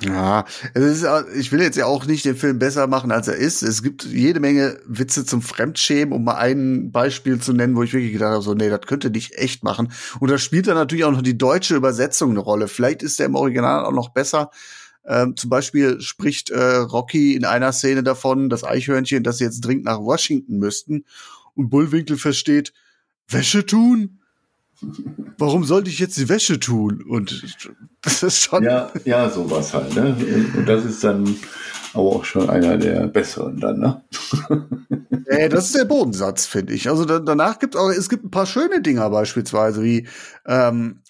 [0.00, 3.36] Ja, es ist, ich will jetzt ja auch nicht den Film besser machen, als er
[3.36, 3.62] ist.
[3.62, 7.92] Es gibt jede Menge Witze zum Fremdschämen, um mal ein Beispiel zu nennen, wo ich
[7.92, 9.92] wirklich gedacht habe, so, nee, das könnte nicht echt machen.
[10.20, 12.68] Und da spielt dann natürlich auch noch die deutsche Übersetzung eine Rolle.
[12.68, 14.50] Vielleicht ist der im Original auch noch besser.
[15.04, 19.60] Ähm, zum Beispiel spricht äh, Rocky in einer Szene davon, das Eichhörnchen, dass sie jetzt
[19.60, 21.04] dringend nach Washington müssten.
[21.54, 22.72] Und Bullwinkel versteht,
[23.28, 24.20] Wäsche tun?
[25.38, 27.02] Warum sollte ich jetzt die Wäsche tun?
[27.02, 27.42] Und
[28.02, 28.64] das ist schon.
[28.64, 30.16] Ja, ja, sowas halt, ne?
[30.56, 31.36] Und das ist dann
[31.92, 34.04] aber auch schon einer der besseren dann, ne?
[35.26, 36.90] Äh, das ist der Bodensatz, finde ich.
[36.90, 40.06] Also da, danach gibt auch, es gibt ein paar schöne Dinger beispielsweise, wie
[40.44, 41.00] ähm,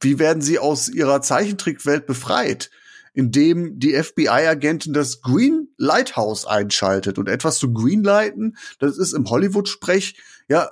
[0.00, 2.70] wie werden sie aus ihrer Zeichentrickwelt befreit,
[3.14, 10.16] indem die FBI-Agentin das Green Lighthouse einschaltet und etwas zu greenlighten, das ist im Hollywood-Sprech
[10.48, 10.70] ja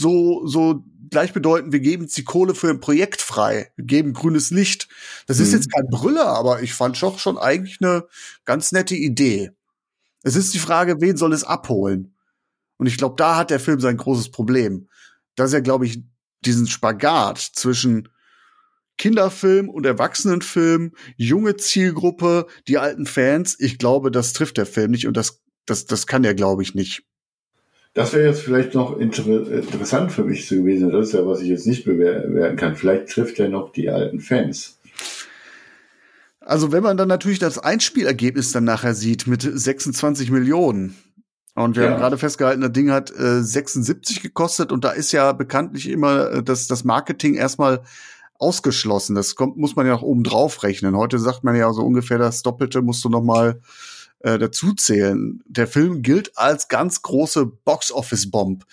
[0.00, 4.50] so so gleichbedeutend, wir geben jetzt die Kohle für ein Projekt frei, wir geben grünes
[4.50, 4.88] Licht.
[5.26, 5.54] Das ist Mhm.
[5.56, 8.04] jetzt kein Brüller, aber ich fand doch schon eigentlich eine
[8.44, 9.50] ganz nette Idee.
[10.22, 12.14] Es ist die Frage, wen soll es abholen?
[12.76, 14.88] Und ich glaube, da hat der Film sein großes Problem.
[15.34, 16.02] Dass er, glaube ich,
[16.44, 18.08] diesen Spagat zwischen
[18.98, 25.06] Kinderfilm und Erwachsenenfilm, junge Zielgruppe, die alten Fans, ich glaube, das trifft der Film nicht
[25.06, 27.02] und das, das, das kann er, glaube ich, nicht.
[27.94, 30.90] Das wäre jetzt vielleicht noch inter interessant für mich gewesen.
[30.90, 32.76] Das ist ja, was ich jetzt nicht bewerten kann.
[32.76, 34.78] Vielleicht trifft er noch die alten Fans.
[36.40, 40.96] Also, wenn man dann natürlich das Einspielergebnis dann nachher sieht mit 26 Millionen.
[41.54, 41.90] Und wir Ja.
[41.90, 46.30] haben gerade festgehalten, das Ding hat äh, 76 gekostet und da ist ja bekanntlich immer
[46.30, 47.82] äh, das, das Marketing erstmal
[48.38, 49.14] ausgeschlossen.
[49.16, 50.96] Das kommt, muss man ja auch oben drauf rechnen.
[50.96, 53.60] Heute sagt man ja so ungefähr das Doppelte musst du noch mal
[54.20, 55.42] äh, dazu zählen.
[55.46, 58.64] Der Film gilt als ganz große Box-Office-Bomb.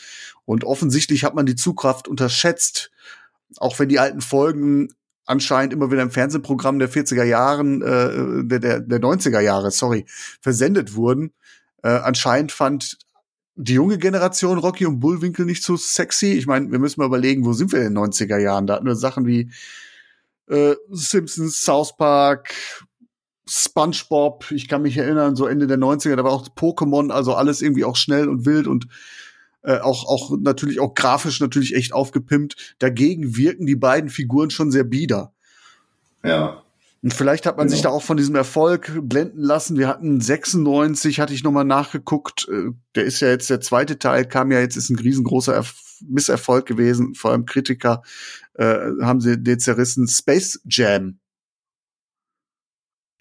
[0.46, 2.92] Und offensichtlich hat man die Zugkraft unterschätzt.
[3.58, 4.90] Auch wenn die alten Folgen
[5.26, 10.06] anscheinend immer wieder im Fernsehprogramm der 40er Jahren, äh, der, der, der 90er Jahre, sorry,
[10.42, 11.34] versendet wurden.
[11.84, 12.98] Äh, anscheinend fand
[13.56, 16.34] die junge Generation Rocky und Bullwinkel nicht so sexy.
[16.34, 18.68] Ich meine, wir müssen mal überlegen, wo sind wir in den 90er Jahren?
[18.68, 19.52] Da hatten wir Sachen wie
[20.48, 22.54] äh, Simpsons, South Park,
[23.50, 27.62] SpongeBob, ich kann mich erinnern, so Ende der 90er, da war auch Pokémon, also alles
[27.62, 28.88] irgendwie auch schnell und wild und
[29.64, 32.76] äh, auch, auch natürlich auch grafisch natürlich echt aufgepimpt.
[32.80, 35.34] Dagegen wirken die beiden Figuren schon sehr bieder.
[36.24, 36.64] Ja.
[37.04, 37.76] Und vielleicht hat man genau.
[37.76, 39.78] sich da auch von diesem Erfolg blenden lassen.
[39.78, 42.48] Wir hatten 96, hatte ich nochmal nachgeguckt.
[42.50, 45.76] Äh, der ist ja jetzt der zweite Teil, kam ja jetzt, ist ein riesengroßer Erf
[46.08, 47.16] Misserfolg gewesen.
[47.16, 48.04] Vor allem Kritiker
[48.54, 50.08] äh, haben sie den zerrissen.
[50.08, 51.20] Space Jam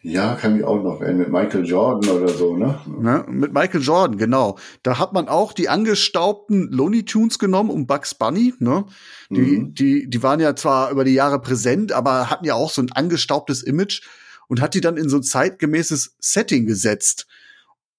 [0.06, 2.78] ja, kann mich auch noch erinnern, mit Michael Jordan oder so, ne?
[2.86, 3.24] ne?
[3.28, 4.56] Mit Michael Jordan, genau.
[4.84, 8.84] Da hat man auch die angestaubten Looney Tunes genommen um Bugs Bunny, ne?
[9.30, 9.74] Die, mhm.
[9.74, 12.92] die, die waren ja zwar über die Jahre präsent, aber hatten ja auch so ein
[12.92, 14.02] angestaubtes Image
[14.46, 17.26] und hat die dann in so ein zeitgemäßes Setting gesetzt.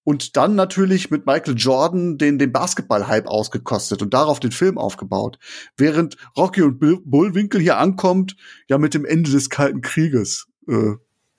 [0.06, 5.40] Und dann natürlich mit Michael Jordan den, den Basketball-Hype ausgekostet und darauf den Film aufgebaut.
[5.76, 8.38] Während Rocky und Bullwinkel hier ankommt,
[8.70, 10.48] ja mit dem Ende des Kalten Krieges.
[10.70, 10.94] Äh,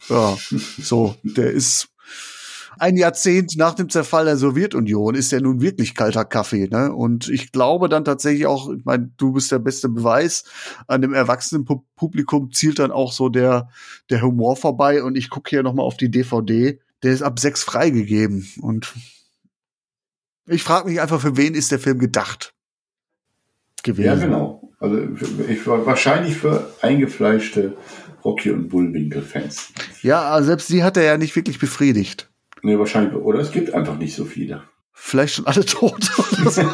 [0.09, 0.37] ja,
[0.79, 1.89] so, der ist
[2.79, 6.93] ein Jahrzehnt nach dem Zerfall der Sowjetunion ist der nun wirklich kalter Kaffee, ne?
[6.93, 10.45] Und ich glaube dann tatsächlich auch, ich meine, du bist der beste Beweis,
[10.87, 13.69] an dem erwachsenen Publikum zielt dann auch so der
[14.11, 15.03] der Humor vorbei.
[15.03, 18.49] Und ich gucke hier noch mal auf die DVD, der ist ab sechs freigegeben.
[18.61, 18.95] Und
[20.47, 22.55] ich frage mich einfach, für wen ist der Film gedacht
[23.83, 24.07] gewesen?
[24.07, 24.73] Ja, genau.
[24.81, 24.99] Also
[25.49, 27.77] ich war wahrscheinlich für eingefleischte
[28.25, 29.73] Rocky und Bullwinkel-Fans.
[30.03, 32.29] Ja, selbst die hat er ja nicht wirklich befriedigt.
[32.63, 33.15] Nee, wahrscheinlich.
[33.15, 34.63] Oder es gibt einfach nicht so viele.
[34.93, 36.11] Vielleicht schon alle tot.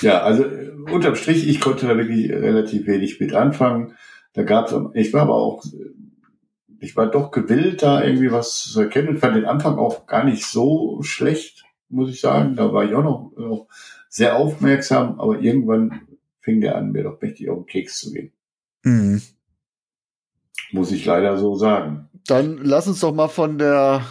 [0.00, 0.44] Ja, also
[0.90, 3.94] unterm Strich, ich konnte da wirklich relativ wenig mit anfangen.
[4.32, 5.64] Da gab's, ich war aber auch,
[6.80, 9.18] ich war doch gewillt, da irgendwie was zu erkennen.
[9.18, 12.56] Fand den Anfang auch gar nicht so schlecht, muss ich sagen.
[12.56, 13.68] Da war ich auch noch, noch
[14.08, 16.02] sehr aufmerksam, aber irgendwann
[16.40, 18.32] fing der an, mir doch mächtig auf den Keks zu gehen.
[18.82, 19.22] Mhm.
[20.72, 22.08] Muss ich leider so sagen.
[22.26, 24.04] Dann lass uns doch mal von der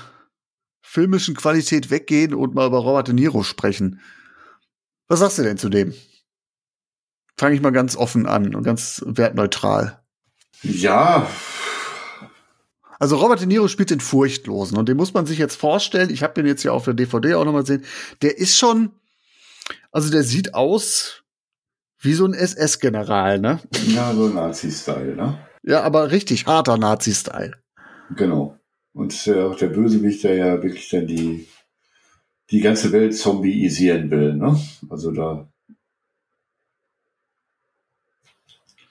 [0.81, 3.99] filmischen Qualität weggehen und mal über Robert De Niro sprechen.
[5.07, 5.93] Was sagst du denn zu dem?
[7.37, 10.01] Fange ich mal ganz offen an und ganz wertneutral.
[10.63, 11.27] Ja.
[12.99, 16.09] Also Robert De Niro spielt den Furchtlosen und den muss man sich jetzt vorstellen.
[16.09, 17.83] Ich habe den jetzt ja auf der DVD auch nochmal gesehen.
[18.21, 18.91] Der ist schon,
[19.91, 21.23] also der sieht aus
[21.99, 23.59] wie so ein SS-General, ne?
[23.87, 25.37] Ja, so Nazi-Style, ne?
[25.63, 27.53] Ja, aber richtig harter Nazi-Style.
[28.15, 28.57] Genau.
[28.93, 31.47] Und äh, auch der Bösewicht, der ja wirklich dann die,
[32.49, 34.59] die ganze Welt zombieisieren will, ne?
[34.89, 35.47] Also da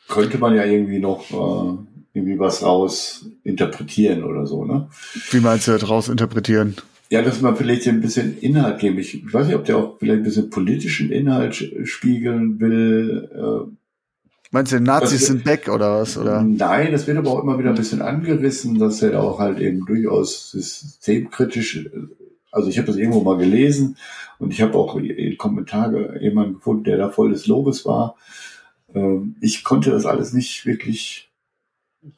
[0.09, 4.89] könnte man ja irgendwie noch äh, irgendwie was raus interpretieren oder so, ne?
[5.31, 6.75] Wie meinst du raus interpretieren?
[7.11, 8.99] Ja, dass man vielleicht ein bisschen Inhalt geben.
[8.99, 13.29] Ich, ich weiß nicht, ob der auch vielleicht ein bisschen politischen Inhalt spiegeln will.
[13.33, 13.71] Äh,
[14.51, 16.17] Meinst du, Nazis sind back oder was?
[16.17, 16.43] Oder?
[16.43, 19.85] Nein, das wird aber auch immer wieder ein bisschen angerissen, dass er auch halt eben
[19.85, 21.89] durchaus systemkritisch,
[22.51, 23.99] also ich habe das irgendwo mal gelesen
[24.39, 28.17] und ich habe auch in Kommentare jemanden gefunden, der da voll des Lobes war.
[28.95, 31.27] Ähm, ich konnte das alles nicht wirklich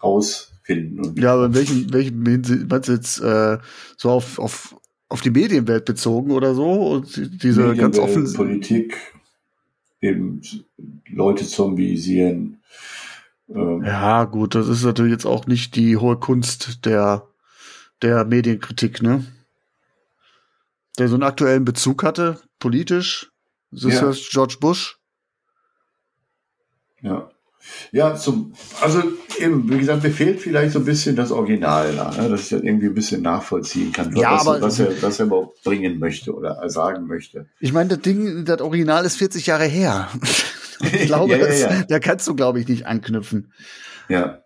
[0.03, 1.15] raus finden.
[1.21, 2.23] ja, aber in welchem, welchem
[2.69, 3.59] meinst du jetzt äh,
[3.97, 4.77] so auf, auf,
[5.09, 6.91] auf die Medienwelt bezogen oder so?
[6.91, 8.97] Und diese ganz offen Politik,
[10.01, 10.43] eben
[11.09, 12.61] Leute zombisieren.
[13.49, 13.83] Ähm.
[13.85, 17.27] Ja, gut, das ist natürlich jetzt auch nicht die hohe Kunst der,
[18.03, 19.25] der Medienkritik, ne?
[20.99, 23.31] Der so einen aktuellen Bezug hatte, politisch.
[23.71, 24.13] Das ist ja.
[24.31, 24.99] George Bush.
[27.01, 27.31] Ja.
[27.93, 29.03] Ja, zum, also
[29.39, 32.29] eben, wie gesagt, mir fehlt vielleicht so ein bisschen das Original da, ne?
[32.29, 35.27] dass ich das irgendwie ein bisschen nachvollziehen kann, ja, was, aber, was, er, was er
[35.27, 37.47] überhaupt bringen möchte oder sagen möchte.
[37.61, 40.09] Ich meine, das Ding, das Original ist 40 Jahre her.
[40.81, 41.83] ich glaube, ja, ja, ja.
[41.89, 43.53] da kannst du, glaube ich, nicht anknüpfen.
[44.09, 44.43] Ja.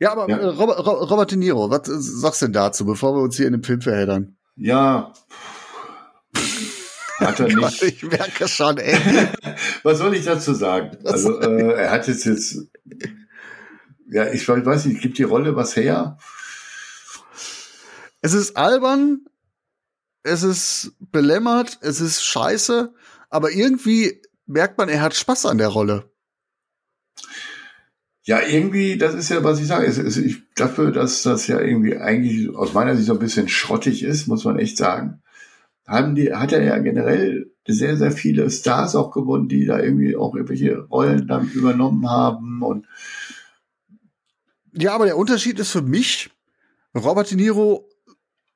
[0.00, 0.50] Ja, aber ja.
[0.50, 3.62] Robert, Robert De Niro, was sagst du denn dazu, bevor wir uns hier in den
[3.62, 4.36] Film verheddern?
[4.56, 5.12] Ja,
[7.24, 7.82] hat er nicht.
[7.82, 8.96] ich merke schon, ey.
[9.82, 10.96] Was soll ich dazu sagen?
[11.04, 12.58] Also, äh, er hat jetzt jetzt,
[14.08, 16.18] ja, ich weiß nicht, gibt die Rolle was her?
[18.20, 19.26] Es ist albern,
[20.22, 22.94] es ist belämmert, es ist scheiße,
[23.28, 26.10] aber irgendwie merkt man, er hat Spaß an der Rolle.
[28.22, 29.86] Ja, irgendwie, das ist ja, was ich sage.
[29.86, 33.48] Es, es, ich, dafür, dass das ja irgendwie eigentlich aus meiner Sicht so ein bisschen
[33.48, 35.22] schrottig ist, muss man echt sagen
[35.86, 40.16] haben die, hat er ja generell sehr, sehr viele Stars auch gewonnen, die da irgendwie
[40.16, 42.86] auch irgendwelche Rollen dann übernommen haben und
[44.72, 46.30] Ja, aber der Unterschied ist für mich,
[46.94, 47.88] Robert De Niro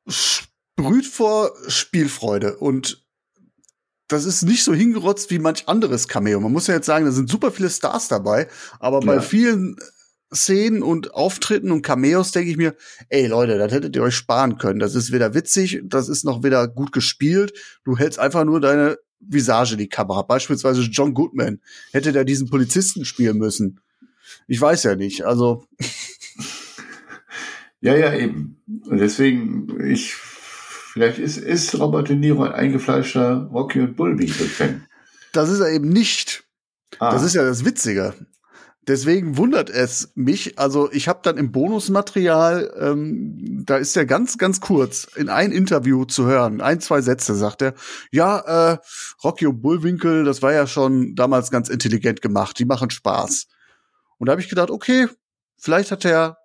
[0.07, 3.05] sprüht vor Spielfreude und
[4.09, 6.41] das ist nicht so hingerotzt wie manch anderes Cameo.
[6.41, 8.49] Man muss ja jetzt sagen, da sind super viele Stars dabei,
[8.81, 9.21] aber bei Ja.
[9.21, 9.77] vielen
[10.35, 12.75] Szenen und Auftritten und Cameos denke ich mir,
[13.09, 14.79] ey Leute, das hättet ihr euch sparen können.
[14.79, 17.53] Das ist weder witzig, das ist noch weder gut gespielt.
[17.85, 20.23] Du hältst einfach nur deine Visage in die Kamera.
[20.23, 21.61] Beispielsweise John Goodman.
[21.93, 23.81] Hätte der diesen Polizisten spielen müssen.
[24.47, 25.25] Ich weiß ja nicht.
[25.25, 25.65] Also,
[27.81, 28.61] Ja, ja, eben.
[28.87, 34.85] Und deswegen, ich, vielleicht ist, ist Robert De Niro ein eingefleischter Rocky und Bullwinkle-Fan.
[35.33, 36.45] das ist er eben nicht.
[36.99, 38.15] Ah, Das ist ja das Witzige.
[38.89, 40.59] Deswegen wundert es mich.
[40.59, 45.53] Also ich habe dann im Bonusmaterial, ähm, da ist er ganz, ganz kurz in ein
[45.53, 47.75] Interview zu hören, ein, zwei Sätze sagt er.
[48.11, 48.39] Ja,
[48.73, 48.79] äh,
[49.23, 52.59] Rocky und Bullwinkel, das war ja schon damals ganz intelligent gemacht.
[52.59, 53.49] Die machen Spaß.
[54.17, 55.07] Und da habe ich gedacht, okay,
[55.59, 56.39] vielleicht hat der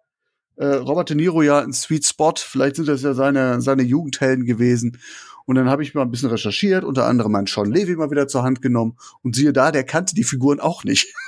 [0.58, 2.34] äh, Robert De Niro ja einen Sweet Spot.
[2.38, 5.00] Vielleicht sind das ja seine seine Jugendhelden gewesen.
[5.46, 8.28] Und dann habe ich mal ein bisschen recherchiert, unter anderem meinen Sean Levy mal wieder
[8.28, 8.98] zur Hand genommen.
[9.22, 11.14] Und siehe da, der kannte die Figuren auch nicht.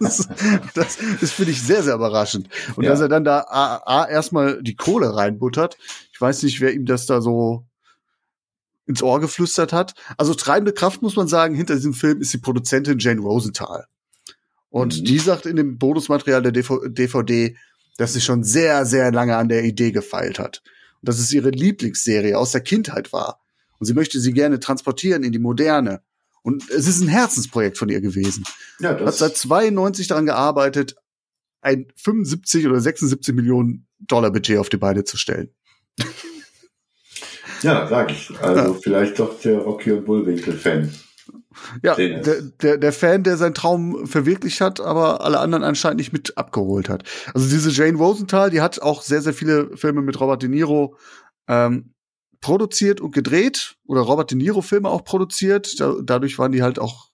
[0.00, 0.28] das
[0.74, 2.48] das, das finde ich sehr, sehr überraschend.
[2.76, 2.90] Und Ja.
[2.90, 5.76] dass er dann da A, A erstmal die Kohle reinbuttert.
[6.12, 7.66] Ich weiß nicht, wer ihm das da so
[8.86, 9.94] ins Ohr geflüstert hat.
[10.18, 13.86] Also treibende Kraft, muss man sagen, hinter diesem Film ist die Produzentin Jane Rosenthal.
[14.68, 15.04] Und Mhm.
[15.04, 17.56] die sagt in dem Bonusmaterial der DV DVD,
[17.96, 20.62] dass sie schon sehr, sehr lange an der Idee gefeilt hat.
[21.00, 23.40] Und dass es ihre Lieblingsserie aus der Kindheit war.
[23.78, 26.00] Und sie möchte sie gerne transportieren in die Moderne.
[26.44, 28.44] Und es ist ein Herzensprojekt von ihr gewesen.
[28.78, 30.94] ja, Hat das, seit 92 daran gearbeitet,
[31.62, 35.48] ein 75 oder 76 Millionen Dollar Budget auf die Beine zu stellen.
[37.62, 38.30] ja, sag ich.
[38.42, 40.94] Also vielleicht doch der Rocky und Bullwinkel-Fan.
[41.82, 46.12] Ja, der, der, der Fan, der seinen Traum verwirklicht hat, aber alle anderen anscheinend nicht
[46.12, 47.04] mit abgeholt hat.
[47.32, 50.98] Also diese Jane Rosenthal, die hat auch sehr, sehr viele Filme mit Robert De Niro
[51.48, 51.93] ähm,
[52.44, 55.80] produziert und gedreht oder Robert De Niro Filme auch produziert.
[55.80, 57.08] Da, dadurch waren die halt auch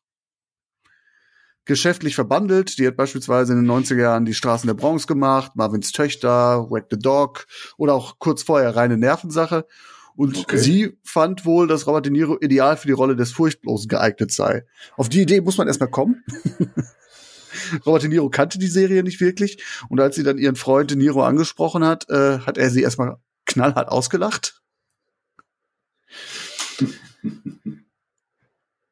[1.66, 2.78] geschäftlich verbandelt.
[2.78, 6.86] Die hat beispielsweise in den 90er Jahren die Straßen der Bronx gemacht, Marvins Töchter, Whack
[6.90, 7.46] the Dog
[7.78, 9.68] oder auch kurz vorher reine Nervensache.
[10.16, 10.58] Und Okay.
[10.58, 14.66] sie fand wohl, dass Robert De Niro ideal für die Rolle des Furchtlosen geeignet sei.
[14.96, 16.24] Auf die Idee muss man erstmal kommen.
[17.86, 19.62] Robert De Niro kannte die Serie nicht wirklich.
[19.88, 23.18] Und als sie dann ihren Freund De Niro angesprochen hat, äh, hat er sie erstmal
[23.46, 24.60] knallhart ausgelacht.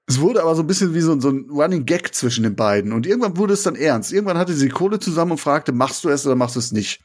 [0.07, 2.93] Es wurde aber so ein bisschen wie so, so ein Running Gag zwischen den beiden.
[2.93, 4.11] Und irgendwann wurde es dann ernst.
[4.11, 7.01] Irgendwann hatte sie Kohle zusammen und fragte, machst du es oder machst du es nicht?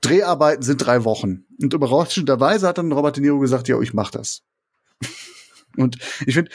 [0.00, 1.44] Dreharbeiten sind drei Wochen.
[1.60, 4.42] Und überraschenderweise hat dann Robert De Niro gesagt, ja, ich mach das.
[5.76, 6.50] Und ich finde,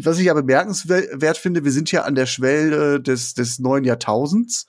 [0.00, 4.66] was ich ja bemerkenswert finde, wir sind ja an der Schwelle des, des neuen Jahrtausends.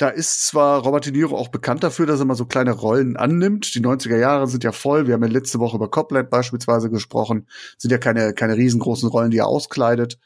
[0.00, 3.18] Da ist zwar Robert De Niro auch bekannt dafür, dass er mal so kleine Rollen
[3.18, 3.74] annimmt.
[3.74, 5.06] Die 90er Jahre sind ja voll.
[5.06, 7.46] Wir haben ja letzte Woche über Copland beispielsweise gesprochen.
[7.76, 10.18] Sind ja keine, keine riesengroßen Rollen, die er auskleidet.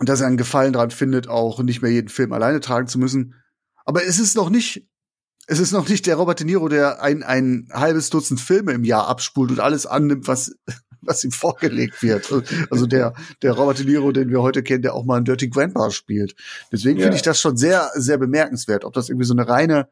[0.00, 2.98] Und dass er einen Gefallen dran findet, auch nicht mehr jeden Film alleine tragen zu
[2.98, 3.36] müssen.
[3.84, 4.88] Aber es ist noch nicht,
[5.46, 8.82] es ist noch nicht der Robert De Niro, der ein, ein halbes Dutzend Filme im
[8.82, 10.56] Jahr abspult und alles annimmt, was,
[11.02, 12.32] was ihm vorgelegt wird.
[12.70, 15.48] Also der, der Robert De Niro, den wir heute kennen, der auch mal einen Dirty
[15.48, 16.34] Grandpa spielt.
[16.70, 17.04] Deswegen Ja.
[17.04, 18.84] finde ich das schon sehr, sehr bemerkenswert.
[18.84, 19.88] Ob das irgendwie so eine reine,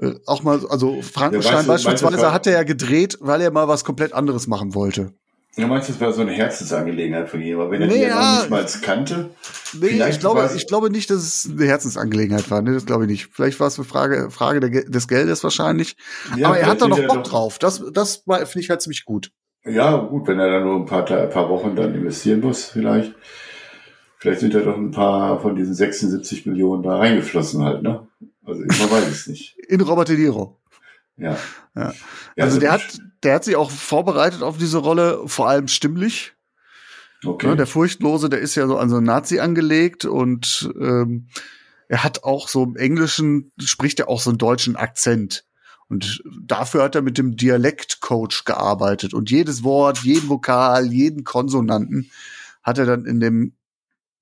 [0.00, 3.40] äh, auch mal, also Frankenstein Ja, weißt du- beispielsweise du, hat er ja gedreht, weil
[3.40, 5.12] er mal was komplett anderes machen wollte.
[5.54, 8.14] Du meinst, das wäre so eine Herzensangelegenheit von ihm, aber wenn er Nee, die ja
[8.36, 9.30] noch nicht mal kannte,
[9.74, 12.62] Nee, Vielleicht ich glaube, ich glaube nicht, dass es eine Herzensangelegenheit war.
[12.62, 13.28] Nee, das glaube ich nicht.
[13.32, 15.96] Vielleicht war es eine Frage, Frage der, des Geldes wahrscheinlich.
[16.36, 17.58] Ja, Aber er hat da noch Bock doch- drauf.
[17.58, 19.30] Das, das finde ich halt ziemlich gut.
[19.64, 23.14] ja gut, wenn er dann nur ein paar, ein paar Wochen dann investieren muss, vielleicht.
[24.18, 28.06] Vielleicht sind ja doch ein paar von diesen 76 Millionen da reingeflossen halt, ne?
[28.44, 29.56] Also man weiß es nicht.
[29.68, 30.58] In Robert De Niro.
[31.22, 31.38] Ja.
[31.74, 31.94] Ja.
[32.36, 36.34] Ja, also der hat, der hat sich auch vorbereitet auf diese Rolle, vor allem stimmlich.
[37.24, 37.46] Okay.
[37.46, 41.28] Ne, der Furchtlose, der ist ja so an so einen Nazi angelegt und ähm,
[41.88, 45.44] er hat auch so im Englischen, spricht er auch so einen deutschen Akzent.
[45.88, 49.12] Und dafür hat er mit dem Dialektcoach gearbeitet.
[49.12, 52.10] Und jedes Wort, jeden Vokal, jeden Konsonanten
[52.62, 53.54] hat er dann in dem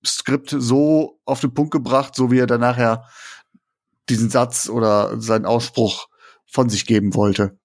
[0.05, 3.05] Skript so auf den Punkt gebracht, so wie er dann nachher
[4.09, 6.10] diesen Satz oder seinen Ausspruch
[6.51, 7.57] von sich geben wollte.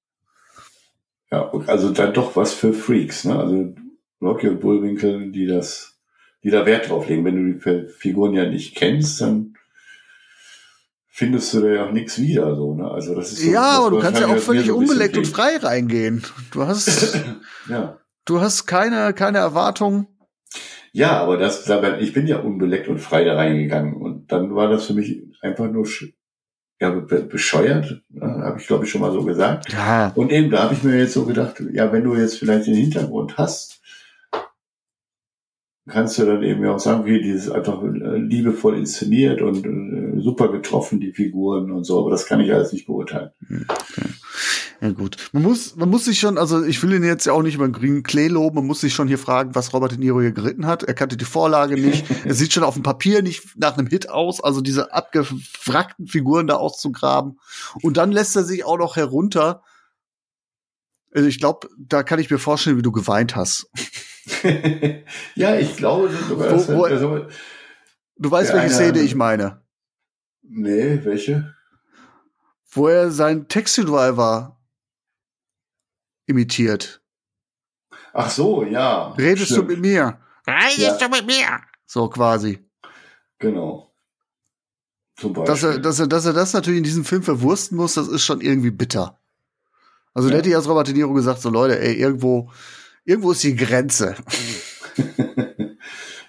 [1.31, 3.37] Ja, also dann doch was für Freaks, ne?
[3.37, 3.75] Also
[4.21, 5.99] Rocky und Bullwinkel, die das,
[6.43, 7.25] die da Wert drauf legen.
[7.25, 9.55] Wenn du die Figuren ja nicht kennst, dann
[11.07, 12.89] findest du da ja auch nichts wieder, so, ne?
[12.89, 15.57] Also das ist so, ja, aber du kannst ja auch völlig so unbeleckt und frei
[15.57, 16.23] reingehen.
[16.51, 17.19] Du hast,
[17.69, 17.99] Ja.
[18.25, 20.07] du hast keine, keine Erwartung.
[20.91, 21.69] Ja, aber das,
[21.99, 25.69] ich bin ja unbeleckt und frei da reingegangen und dann war das für mich einfach
[25.69, 25.85] nur
[26.79, 28.41] ja, be bescheuert, ne?
[28.43, 29.71] habe ich glaube ich schon mal so gesagt.
[29.71, 30.11] Ja.
[30.15, 32.75] Und eben, da habe ich mir jetzt so gedacht, ja, wenn du jetzt vielleicht den
[32.75, 33.81] Hintergrund hast,
[35.87, 40.19] kannst du dann eben ja auch sagen, okay, dieses einfach äh, liebevoll inszeniert und äh,
[40.19, 43.31] super getroffen, die Figuren und so, aber das kann ich alles nicht beurteilen.
[44.81, 45.29] Ja gut.
[45.31, 47.67] Man muss, man muss sich schon, also ich will ihn jetzt ja auch nicht über
[47.67, 50.31] den grünen Klee loben, man muss sich schon hier fragen, was Robert De Niro hier
[50.33, 50.83] geritten hat.
[50.83, 52.05] Er kannte die Vorlage nicht.
[52.25, 56.47] er sieht schon auf dem Papier nicht nach einem Hit aus, also diese abgefragten Figuren
[56.47, 57.39] da auszugraben.
[57.81, 59.63] Und dann lässt er sich auch noch herunter.
[61.13, 63.69] Also ich glaube, da kann ich mir vorstellen, wie du geweint hast.
[65.35, 67.25] ja, ich glaube sogar, Wo- wo- also,
[68.17, 69.61] Du weißt, welche Szene ich meine.
[70.41, 71.53] nee, welche?
[72.71, 74.54] Wo er seinen Taxi-Driver
[76.25, 77.01] imitiert.
[78.13, 79.09] Ach so, ja.
[79.17, 79.69] Redest stimmt.
[79.69, 80.19] du mit mir?
[80.47, 81.07] Redest Ja.
[81.07, 81.59] du mit mir?
[81.85, 82.59] So quasi.
[83.39, 83.91] Genau.
[85.17, 85.45] Zum Beispiel.
[85.53, 88.23] Dass er, dass, er, dass er das natürlich in diesem Film verwursten muss, das ist
[88.25, 89.19] schon irgendwie bitter.
[90.13, 90.39] Also da Ja.
[90.39, 92.49] hätte ich als Robert De Niro gesagt, so Leute, ey, irgendwo,
[93.03, 94.15] irgendwo ist die Grenze.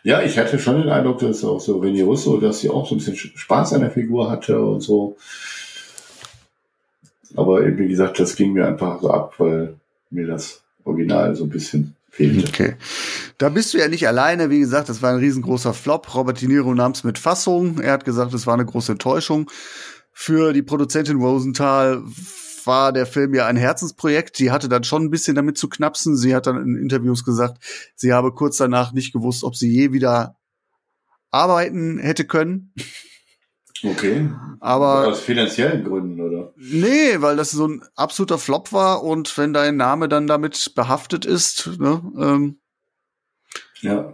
[0.03, 2.95] Ja, ich hatte schon den Eindruck, dass auch so René Russo, dass sie auch so
[2.95, 5.17] ein bisschen Spaß an der Figur hatte und so.
[7.35, 9.81] Aber eben, wie gesagt, das ging mir einfach so ab, weil
[10.11, 12.49] mir das Original so ein bisschen fehlte.
[12.49, 12.77] Okay.
[13.39, 14.51] Da bist du ja nicht alleine.
[14.51, 16.15] Wie gesagt, das war ein riesengroßer Flop.
[16.15, 17.81] Robert De Niro nahm es mit Fassung.
[17.81, 19.51] Er hat gesagt, es war eine große Enttäuschung.
[20.13, 22.03] Für die Produzentin Rosenthal
[22.65, 24.39] war der Film ja ein Herzensprojekt.
[24.39, 26.17] Die hatte dann schon ein bisschen damit zu knapsen.
[26.17, 27.63] Sie hat dann in Interviews gesagt,
[27.95, 30.37] sie habe kurz danach nicht gewusst, ob sie je wieder
[31.31, 32.73] arbeiten hätte können.
[33.85, 34.31] Okay.
[34.61, 36.53] Aber Aus finanziellen Gründen, oder?
[36.57, 41.25] Nee, weil das so ein absoluter Flop war und wenn dein Name dann damit behaftet
[41.25, 42.59] ist, ne, ähm,
[43.81, 44.13] Ja.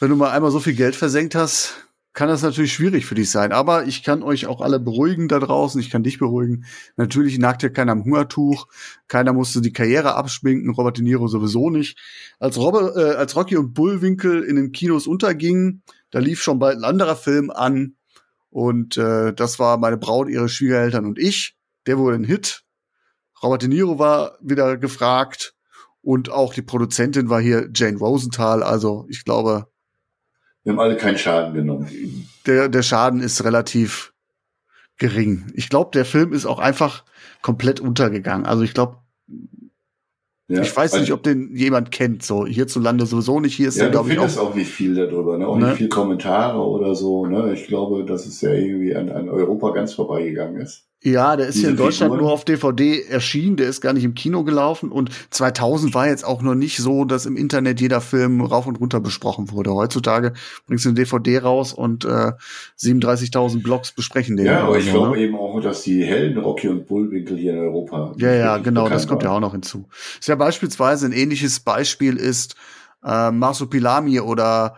[0.00, 1.74] wenn du mal einmal so viel Geld versenkt hast,
[2.14, 3.52] kann das natürlich schwierig für dich sein.
[3.52, 5.80] Aber ich kann euch auch alle beruhigen da draußen.
[5.80, 6.66] Ich kann dich beruhigen.
[6.96, 8.66] Natürlich nagt hier keiner am Hungertuch.
[9.08, 10.70] Keiner musste die Karriere abschminken.
[10.74, 11.98] Robert De Niro sowieso nicht.
[12.38, 16.76] Als, Robert, äh, als Rocky und Bullwinkel in den Kinos untergingen, da lief schon bald
[16.76, 17.94] ein anderer Film an.
[18.52, 21.56] Und äh, das war meine Braut, ihre Schwiegereltern und ich.
[21.86, 22.64] Der wurde ein Hit.
[23.42, 25.54] Robert De Niro war wieder gefragt.
[26.02, 28.62] Und auch die Produzentin war hier Jane Rosenthal.
[28.62, 29.68] Also ich glaube,
[30.64, 32.28] Wir haben alle keinen Schaden genommen.
[32.46, 34.12] der, der Schaden ist relativ
[34.98, 35.50] gering.
[35.54, 37.04] Ich glaube, der Film ist auch einfach
[37.40, 38.44] komplett untergegangen.
[38.44, 38.98] Also ich glaube,
[40.48, 40.60] Ja.
[40.60, 42.22] ich weiß nicht, ob den jemand kennt.
[42.24, 43.54] So hierzulande sowieso nicht.
[43.54, 44.36] Hier ist Ja, der, glaube ich, auch.
[44.38, 45.46] auch nicht viel darüber, ne?
[45.46, 45.68] auch Ne?
[45.68, 47.26] nicht viel Kommentare oder so.
[47.26, 47.54] Ne?
[47.54, 50.88] Ich glaube, dass es ja irgendwie an, an Europa ganz vorbeigegangen ist.
[51.02, 52.20] Ja, der ist hier in Deutschland Figuren.
[52.20, 53.56] nur auf DVD erschienen.
[53.56, 54.92] Der ist gar nicht im Kino gelaufen.
[54.92, 58.78] Und 2000 war jetzt auch noch nicht so, dass im Internet jeder Film rauf und
[58.78, 59.74] runter besprochen wurde.
[59.74, 60.32] Heutzutage
[60.66, 62.32] bringst du eine DVD raus und äh,
[62.78, 64.46] 37.000 Blogs besprechen den.
[64.46, 65.22] Ja, aber ich glaube ne?
[65.24, 68.14] eben auch, dass die Helden Rocky und Bullwinkel hier in Europa.
[68.18, 69.38] Ja, ja, genau, das kommt ja waren.
[69.38, 69.88] auch noch hinzu.
[70.20, 72.54] Ist ja beispielsweise ein ähnliches Beispiel ist
[73.04, 74.76] äh, Marsupilami oder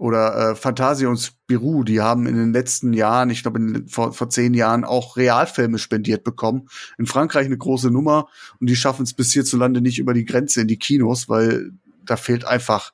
[0.00, 4.30] oder äh, Fantasia und Spirou, die haben in den letzten Jahren, ich glaube vor, vor
[4.30, 6.68] zehn Jahren auch Realfilme spendiert bekommen.
[6.96, 8.26] In Frankreich eine große Nummer
[8.60, 11.72] und die schaffen es bis hierzulande nicht über die Grenze in die Kinos, weil
[12.06, 12.92] da fehlt einfach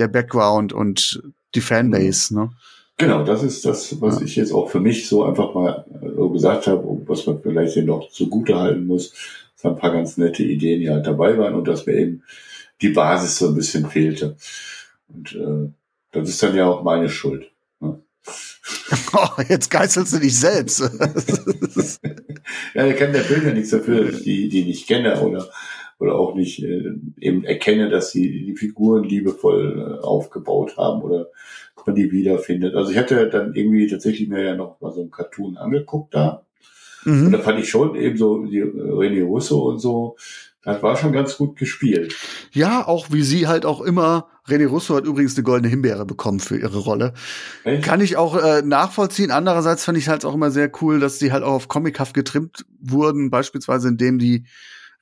[0.00, 1.22] der Background und
[1.54, 2.34] die Fanbase.
[2.34, 2.50] Ne?
[2.96, 4.26] Genau, das ist das, was Ja.
[4.26, 7.40] ich jetzt auch für mich so einfach mal äh, so gesagt habe, und was man
[7.40, 9.12] vielleicht hier noch zugute halten muss.
[9.62, 12.24] Waren ein paar ganz nette Ideen, die halt dabei waren und dass mir eben
[12.82, 14.36] die Basis so ein bisschen fehlte.
[15.08, 15.72] Und äh,
[16.20, 17.50] das ist dann ja auch meine Schuld.
[17.80, 18.02] Ne?
[19.12, 20.80] Oh, jetzt geißelst du dich selbst.
[22.74, 25.50] Ja, da kann der Film ja nichts dafür, die, die nicht kenne oder,
[25.98, 31.28] oder auch nicht äh, eben erkenne, dass sie die Figuren liebevoll äh, aufgebaut haben oder
[31.88, 32.74] man die wiederfindet.
[32.76, 36.44] Also ich hatte dann irgendwie tatsächlich mir ja noch mal so einen Cartoon angeguckt da.
[37.04, 37.32] Und mhm.
[37.32, 40.16] da fand ich schon eben so die äh, René Russo und so,
[40.62, 42.14] das war schon ganz gut gespielt.
[42.52, 44.28] Ja, auch wie sie halt auch immer.
[44.48, 47.12] René Russo hat übrigens eine goldene Himbeere bekommen für ihre Rolle.
[47.64, 47.84] Echt?
[47.84, 49.30] Kann ich auch äh, nachvollziehen.
[49.30, 52.64] Andererseits fand ich halt auch immer sehr cool, dass die halt auch auf comichaft getrimmt
[52.80, 54.44] wurden, beispielsweise indem die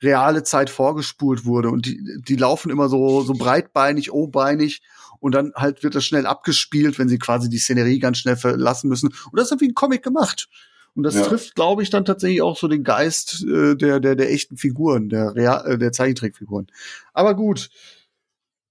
[0.02, 4.82] reale Zeit vorgespult wurde und die, die laufen immer so, so breitbeinig, o-beinig
[5.20, 8.88] und dann halt wird das schnell abgespielt, wenn sie quasi die Szenerie ganz schnell verlassen
[8.88, 9.08] müssen.
[9.08, 10.48] Und das ist wie ein Comic gemacht.
[10.94, 11.22] Und das Ja.
[11.22, 15.08] trifft, glaube ich, dann tatsächlich auch so den Geist äh, der, der, der echten Figuren,
[15.08, 16.68] der, Real, äh, der Zeichentrickfiguren.
[17.12, 17.68] Aber gut,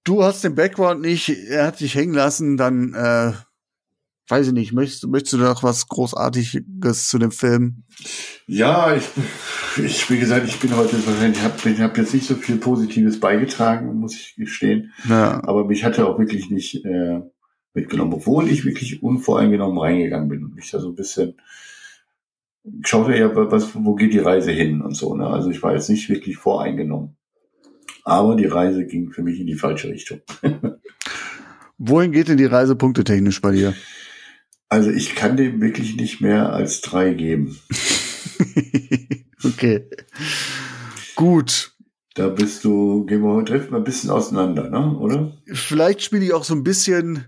[0.06, 3.34] du hast den Background nicht, er hat dich hängen lassen, dann äh,
[4.30, 7.84] weiß ich nicht, möchtest, möchtest du noch was Großartiges zu dem Film?
[8.48, 9.04] Ja, ich,
[9.84, 13.20] ich wie gesagt, ich bin heute wahrscheinlich, ich habe hab jetzt nicht so viel Positives
[13.20, 14.94] beigetragen, muss ich gestehen.
[15.10, 15.44] Ja.
[15.44, 17.22] Aber mich hat er auch wirklich nicht äh,
[17.74, 21.36] mitgenommen, obwohl ich wirklich unvoreingenommen reingegangen bin und mich da so ein bisschen
[22.84, 25.16] schaute ja, was, wo geht die Reise hin und so.
[25.16, 25.28] Ne?
[25.28, 27.16] Also ich war jetzt nicht wirklich voreingenommen.
[28.06, 30.22] Aber die Reise ging für mich in die falsche Richtung.
[31.78, 33.74] Wohin geht denn die Reise punktetechnisch bei dir?
[34.70, 37.60] Also ich kann dem wirklich nicht mehr als drei geben.
[39.44, 39.90] okay.
[41.16, 41.74] Gut.
[42.14, 44.98] Da bist du, gehen wir trifft mal ein bisschen auseinander, ne?
[44.98, 45.38] Oder?
[45.52, 47.26] Vielleicht spiele ich auch so ein bisschen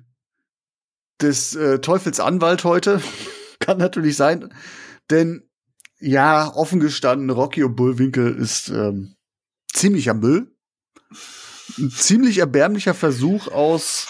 [1.21, 3.01] des äh, Teufels Anwalt heute.
[3.59, 4.53] Kann natürlich sein.
[5.09, 5.43] Denn
[5.99, 9.15] ja, offen gestanden, Rocky und Bullwinkel ist ähm,
[9.73, 10.53] ziemlicher Müll.
[11.77, 14.07] Ein ziemlich erbärmlicher Versuch aus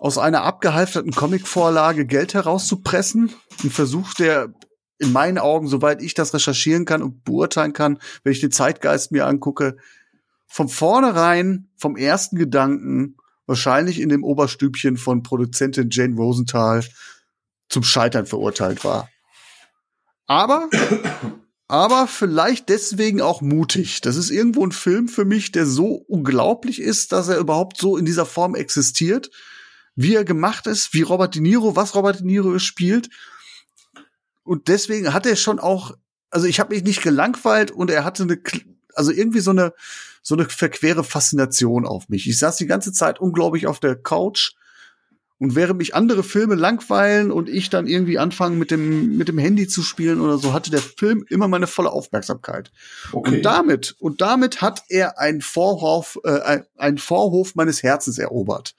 [0.00, 3.34] aus einer abgehalfterten Comicvorlage Geld herauszupressen.
[3.62, 4.54] Ein Versuch, der
[4.98, 9.12] in meinen Augen, soweit ich das recherchieren kann und beurteilen kann, wenn ich den Zeitgeist
[9.12, 9.76] mir angucke,
[10.46, 13.16] von vornherein, vom ersten Gedanken,
[13.46, 16.84] wahrscheinlich in dem Oberstübchen von Produzentin Jane Rosenthal
[17.68, 19.08] zum Scheitern verurteilt war.
[20.26, 20.68] Aber,
[21.70, 24.00] aber vielleicht deswegen auch mutig.
[24.00, 27.96] Das ist irgendwo ein Film für mich, der so unglaublich ist, dass er überhaupt so
[27.96, 29.30] in dieser Form existiert,
[29.94, 33.08] wie er gemacht ist, wie Robert De Niro, was Robert De Niro spielt.
[34.42, 35.92] Und deswegen hat er schon auch,
[36.30, 38.40] also ich habe mich nicht gelangweilt und er hatte eine,
[38.96, 39.72] also irgendwie so eine,
[40.22, 42.28] so eine verquere Faszination auf mich.
[42.28, 44.54] Ich saß die ganze Zeit unglaublich auf der Couch
[45.40, 49.38] und während mich andere Filme langweilen und ich dann irgendwie anfangen mit dem, mit dem
[49.38, 52.70] Handy zu spielen oder so, hatte der Film immer meine volle Aufmerksamkeit.
[53.10, 53.36] Okay.
[53.36, 58.74] Und damit, und damit hat er einen Vorhof, äh, einen Vorhof meines Herzens erobert.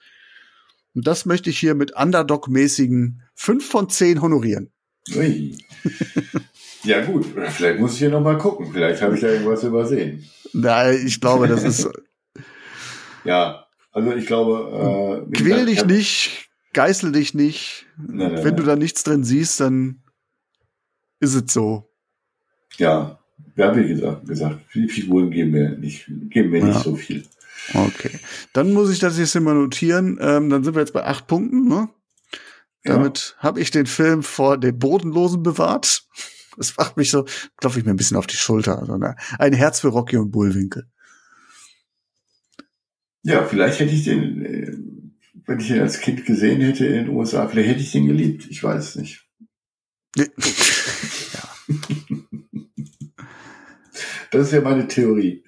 [0.94, 4.70] Und das möchte ich hier mit Underdog-mäßigen fünf von zehn honorieren.
[5.16, 5.58] Ui.
[6.84, 8.68] ja gut, vielleicht muss ich hier noch mal gucken.
[8.72, 10.30] Vielleicht habe ich da irgendwas übersehen.
[10.52, 11.88] Nein, ich glaube, das ist.
[13.24, 15.26] ja, also ich glaube.
[15.28, 17.86] Äh, Quäl dich nicht, geißel dich nicht.
[17.96, 20.02] Nein, nein, Wenn du da nichts drin siehst, dann
[21.20, 21.90] ist es so.
[22.78, 23.18] Ja,
[23.56, 26.66] ja, wie gesagt, gesagt, die Figuren geben mir nicht, geben mir Ja.
[26.66, 27.24] nicht so viel.
[27.74, 28.18] Okay.
[28.52, 30.18] Dann muss ich das jetzt mal notieren.
[30.20, 31.88] Ähm, dann sind wir jetzt bei acht Punkten, ne?
[32.84, 32.94] Ja.
[32.94, 36.04] Damit habe ich den Film vor den Bodenlosen bewahrt.
[36.56, 37.24] Das macht mich so,
[37.56, 38.78] klopfe ich mir ein bisschen auf die Schulter.
[38.78, 39.14] Also, ne?
[39.38, 40.86] Ein Herz für Rocky und Bullwinkel.
[43.22, 44.76] Ja, vielleicht hätte ich den, äh,
[45.46, 48.46] wenn ich ihn als Kind gesehen hätte in den USA, vielleicht hätte ich den geliebt.
[48.50, 49.28] Ich weiß es nicht.
[54.32, 55.44] Das ist ja meine Theorie.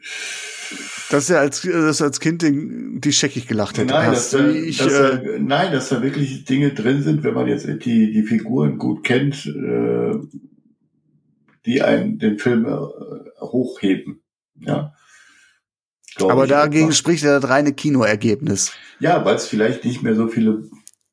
[1.10, 3.92] Dass er als, dass er als Kind den, die scheckig gelacht hätte.
[3.92, 7.24] Nein, Hast dass da, ich, dass äh, da, nein, dass da wirklich Dinge drin sind,
[7.24, 10.14] wenn man jetzt die, die Figuren gut kennt, äh,
[11.64, 14.22] die einen den Film äh, hochheben.
[14.60, 14.92] Ja.
[16.20, 16.96] Aber dagegen einfach.
[16.96, 18.72] spricht ja das reine Kinoergebnis.
[19.00, 20.68] Ja, weil es vielleicht nicht mehr so viele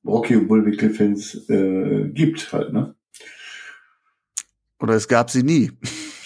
[0.05, 2.95] Rocky und Bullwinkel-Fans äh, gibt halt, ne?
[4.79, 5.71] Oder es gab sie nie.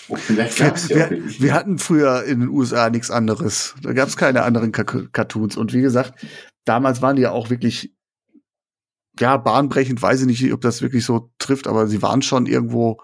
[0.08, 3.76] Oh, vielleicht gab es ja auch wir, wir hatten früher in den USA nichts anderes.
[3.82, 5.58] Da gab es keine anderen Cartoons.
[5.58, 6.26] Und wie gesagt,
[6.64, 7.94] damals waren die ja auch wirklich,
[9.20, 13.02] ja, bahnbrechend, weiß ich nicht, ob das wirklich so trifft, aber sie waren schon irgendwo,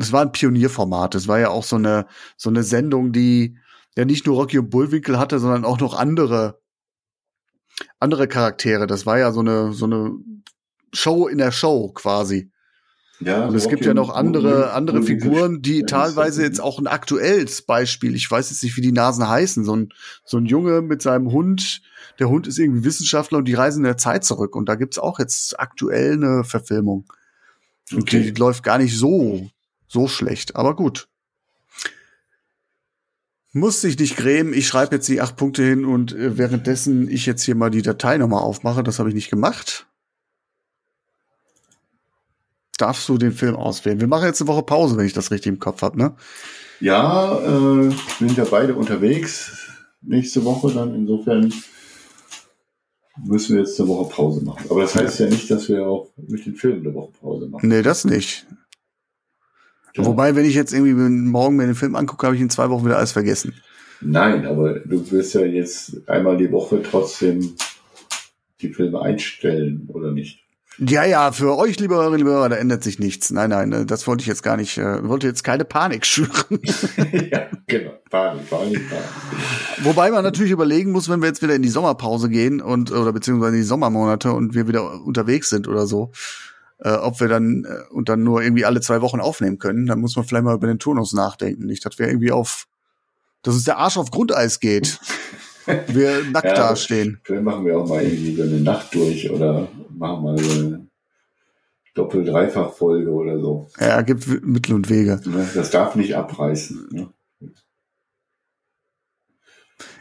[0.00, 1.14] es war ein Pionierformat.
[1.14, 2.06] Es war ja auch so eine,
[2.36, 3.56] so eine Sendung, die
[3.96, 6.60] ja nicht nur Rocky und Bullwinkel hatte, sondern auch noch andere,
[7.98, 8.86] andere Charaktere.
[8.86, 10.12] Das war ja so eine, so eine
[10.92, 12.50] Show in der Show quasi.
[13.20, 16.60] ja, Und es Rocky gibt ja noch und andere, andere Bullwinkel- Figuren, die teilweise jetzt
[16.60, 19.88] auch ein aktuelles Beispiel, ich weiß jetzt nicht, wie die Nasen heißen, so ein,
[20.24, 21.80] so ein Junge mit seinem Hund,
[22.18, 24.54] der Hund ist irgendwie Wissenschaftler und die reisen in der Zeit zurück.
[24.54, 27.10] Und da gibt's auch jetzt aktuell eine Verfilmung.
[27.90, 28.22] Und Okay.
[28.22, 29.48] die läuft gar nicht so,
[29.92, 31.08] so schlecht, aber gut.
[33.52, 37.26] Muss sich nicht grämen, ich schreibe jetzt die acht Punkte hin und äh, währenddessen ich
[37.26, 39.86] jetzt hier mal die Datei nochmal aufmache, das habe ich nicht gemacht.
[42.78, 44.00] Darfst du den Film auswählen?
[44.00, 46.16] Wir machen jetzt eine Woche Pause, wenn ich das richtig im Kopf habe, ne?
[46.80, 49.68] Ja, äh, sind ja beide unterwegs
[50.00, 50.94] nächste Woche dann.
[50.94, 51.52] Insofern
[53.24, 54.66] müssen wir jetzt eine Woche Pause machen.
[54.70, 57.68] Aber das heißt ja nicht, dass wir auch mit den Filmen eine Woche Pause machen.
[57.68, 58.46] Nee, das nicht.
[59.96, 60.04] Ja.
[60.04, 62.84] Wobei, wenn ich jetzt irgendwie morgen mir den Film angucke, habe ich in zwei Wochen
[62.84, 63.54] wieder alles vergessen.
[64.00, 67.54] Nein, aber du wirst ja jetzt einmal die Woche trotzdem
[68.60, 70.42] die Filme einstellen, oder nicht?
[70.78, 73.30] Ja, ja, für euch, liebe Hörerinnen, liebe Hörer, da ändert sich nichts.
[73.30, 76.30] Nein, nein, äh, das wollte ich jetzt gar nicht, äh, wollte jetzt keine Panik schüren.
[77.30, 77.92] ja, genau.
[78.10, 79.04] Panik, Panik, Panik.
[79.82, 83.12] Wobei man natürlich überlegen muss, wenn wir jetzt wieder in die Sommerpause gehen und, oder
[83.12, 86.10] beziehungsweise in die Sommermonate und wir wieder unterwegs sind oder so,
[86.84, 90.00] äh, ob wir dann äh, und dann nur irgendwie alle zwei Wochen aufnehmen können, dann
[90.00, 91.66] muss man vielleicht mal über den Turnus nachdenken.
[91.66, 92.66] Nicht, dass wir irgendwie auf,
[93.42, 94.98] dass uns der Arsch auf Grundeis geht.
[95.86, 97.20] wir nackt Ja, dastehen.
[97.22, 100.86] Vielleicht machen wir auch mal irgendwie so eine Nacht durch oder machen mal so eine
[101.94, 103.68] Doppel-Dreifach-Folge oder so.
[103.78, 105.20] Ja, gibt Mittel und Wege.
[105.24, 105.48] Ne?
[105.54, 106.88] Das darf nicht abreißen.
[106.90, 107.08] Ne?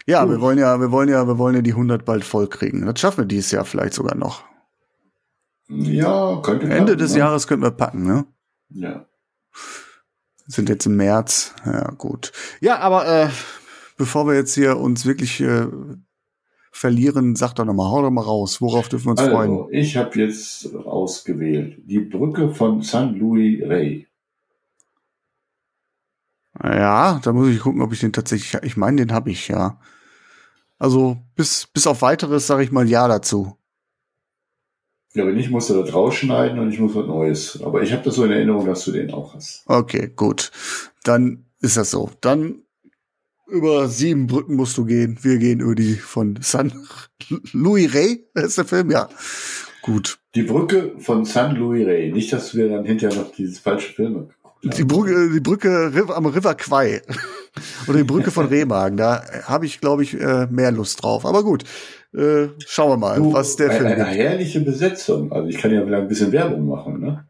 [0.07, 2.85] Ja, wir wollen ja, wir wollen ja, wir wollen ja die 100 bald voll kriegen.
[2.85, 4.43] Das schaffen wir dieses Jahr vielleicht sogar noch.
[5.71, 7.19] Ja, könnte Ende klappen, des ne?
[7.19, 8.25] Jahres könnten wir packen, ne?
[8.69, 9.05] Ja.
[10.47, 11.53] Sind jetzt im März.
[11.65, 12.31] Ja, gut.
[12.59, 13.29] Ja, aber äh,
[13.97, 15.67] bevor wir jetzt hier uns wirklich äh,
[16.71, 18.61] verlieren, sag doch noch mal, hau doch mal raus.
[18.61, 19.51] Worauf dürfen wir uns freuen?
[19.51, 24.07] Also, ich habe jetzt ausgewählt die Brücke von San Luis Rey.
[26.61, 28.61] Ja, da muss ich gucken, ob ich den tatsächlich.
[28.63, 29.79] Ich meine, den habe ich ja.
[30.77, 33.55] Also bis bis auf weiteres sage ich mal ja dazu.
[35.13, 37.59] Ja, wenn nicht, musst du das rausschneiden und ich muss was Neues.
[37.63, 39.63] Aber ich habe das so in Erinnerung, dass du den auch hast.
[39.65, 40.51] Okay, gut.
[41.03, 42.09] Dann ist das so.
[42.21, 42.61] Dann
[43.47, 45.17] über sieben Brücken musst du gehen.
[45.21, 46.71] Wir gehen über die von San
[47.51, 48.25] Louis Rey.
[48.33, 49.09] Das ist der Film, ja.
[49.81, 50.19] Gut.
[50.35, 52.11] Die Brücke von San Luis Rey.
[52.11, 54.69] Nicht, dass wir dann hinterher noch dieses falsche Film geguckt haben.
[54.77, 57.01] Die Brücke, die Brücke am River Kwai.
[57.87, 58.97] Oder die Brücke von Remagen.
[58.97, 61.25] Da habe ich, glaube ich, äh, mehr Lust drauf.
[61.25, 61.65] Aber gut.
[62.13, 64.15] Äh, schauen wir mal, Du, was der eine, Film eine gibt.
[64.17, 65.31] herrliche Besetzung.
[65.31, 66.99] Also ich kann ja vielleicht ein bisschen Werbung machen.
[66.99, 67.27] Ne?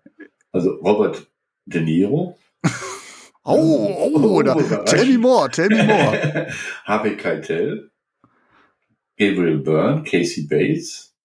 [0.52, 1.28] Also Robert
[1.66, 2.38] De Niro,
[3.44, 4.86] Oh, oh, Oh, überraschend.
[4.88, 6.48] tell me more, tell me more.
[6.86, 7.92] Harvey Keitel,
[9.18, 11.16] Gabriel Byrne, Casey Bates,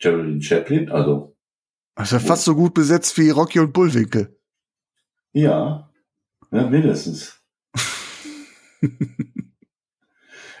[0.00, 0.90] Geraldine Chaplin.
[0.90, 1.34] Also
[1.96, 4.36] ja fast so gut besetzt wie Rocky und Bullwinkel.
[5.32, 5.88] ja,
[6.50, 7.40] ja mindestens.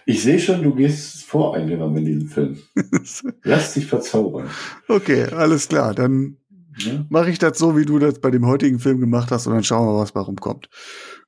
[0.06, 2.58] Ich sehe schon, du gehst voreingenommen in diesem Film.
[3.44, 4.48] Lass dich verzaubern.
[4.88, 5.94] Okay, alles klar.
[5.94, 6.36] Dann
[6.84, 7.04] Ne?
[7.10, 9.62] mache ich das so, wie du das bei dem heutigen Film gemacht hast und dann
[9.62, 10.70] schauen wir, was bei rumkommt.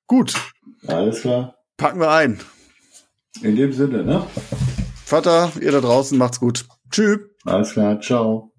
[0.07, 0.33] Gut,
[0.87, 1.57] Alles klar.
[1.77, 2.41] packen wir ein.
[3.43, 4.27] In dem Sinne, ne?
[5.05, 6.64] Vater, ihr da draußen macht's gut.
[6.91, 7.18] Tschüss.
[7.45, 8.01] Alles klar.
[8.01, 8.53] Ciao.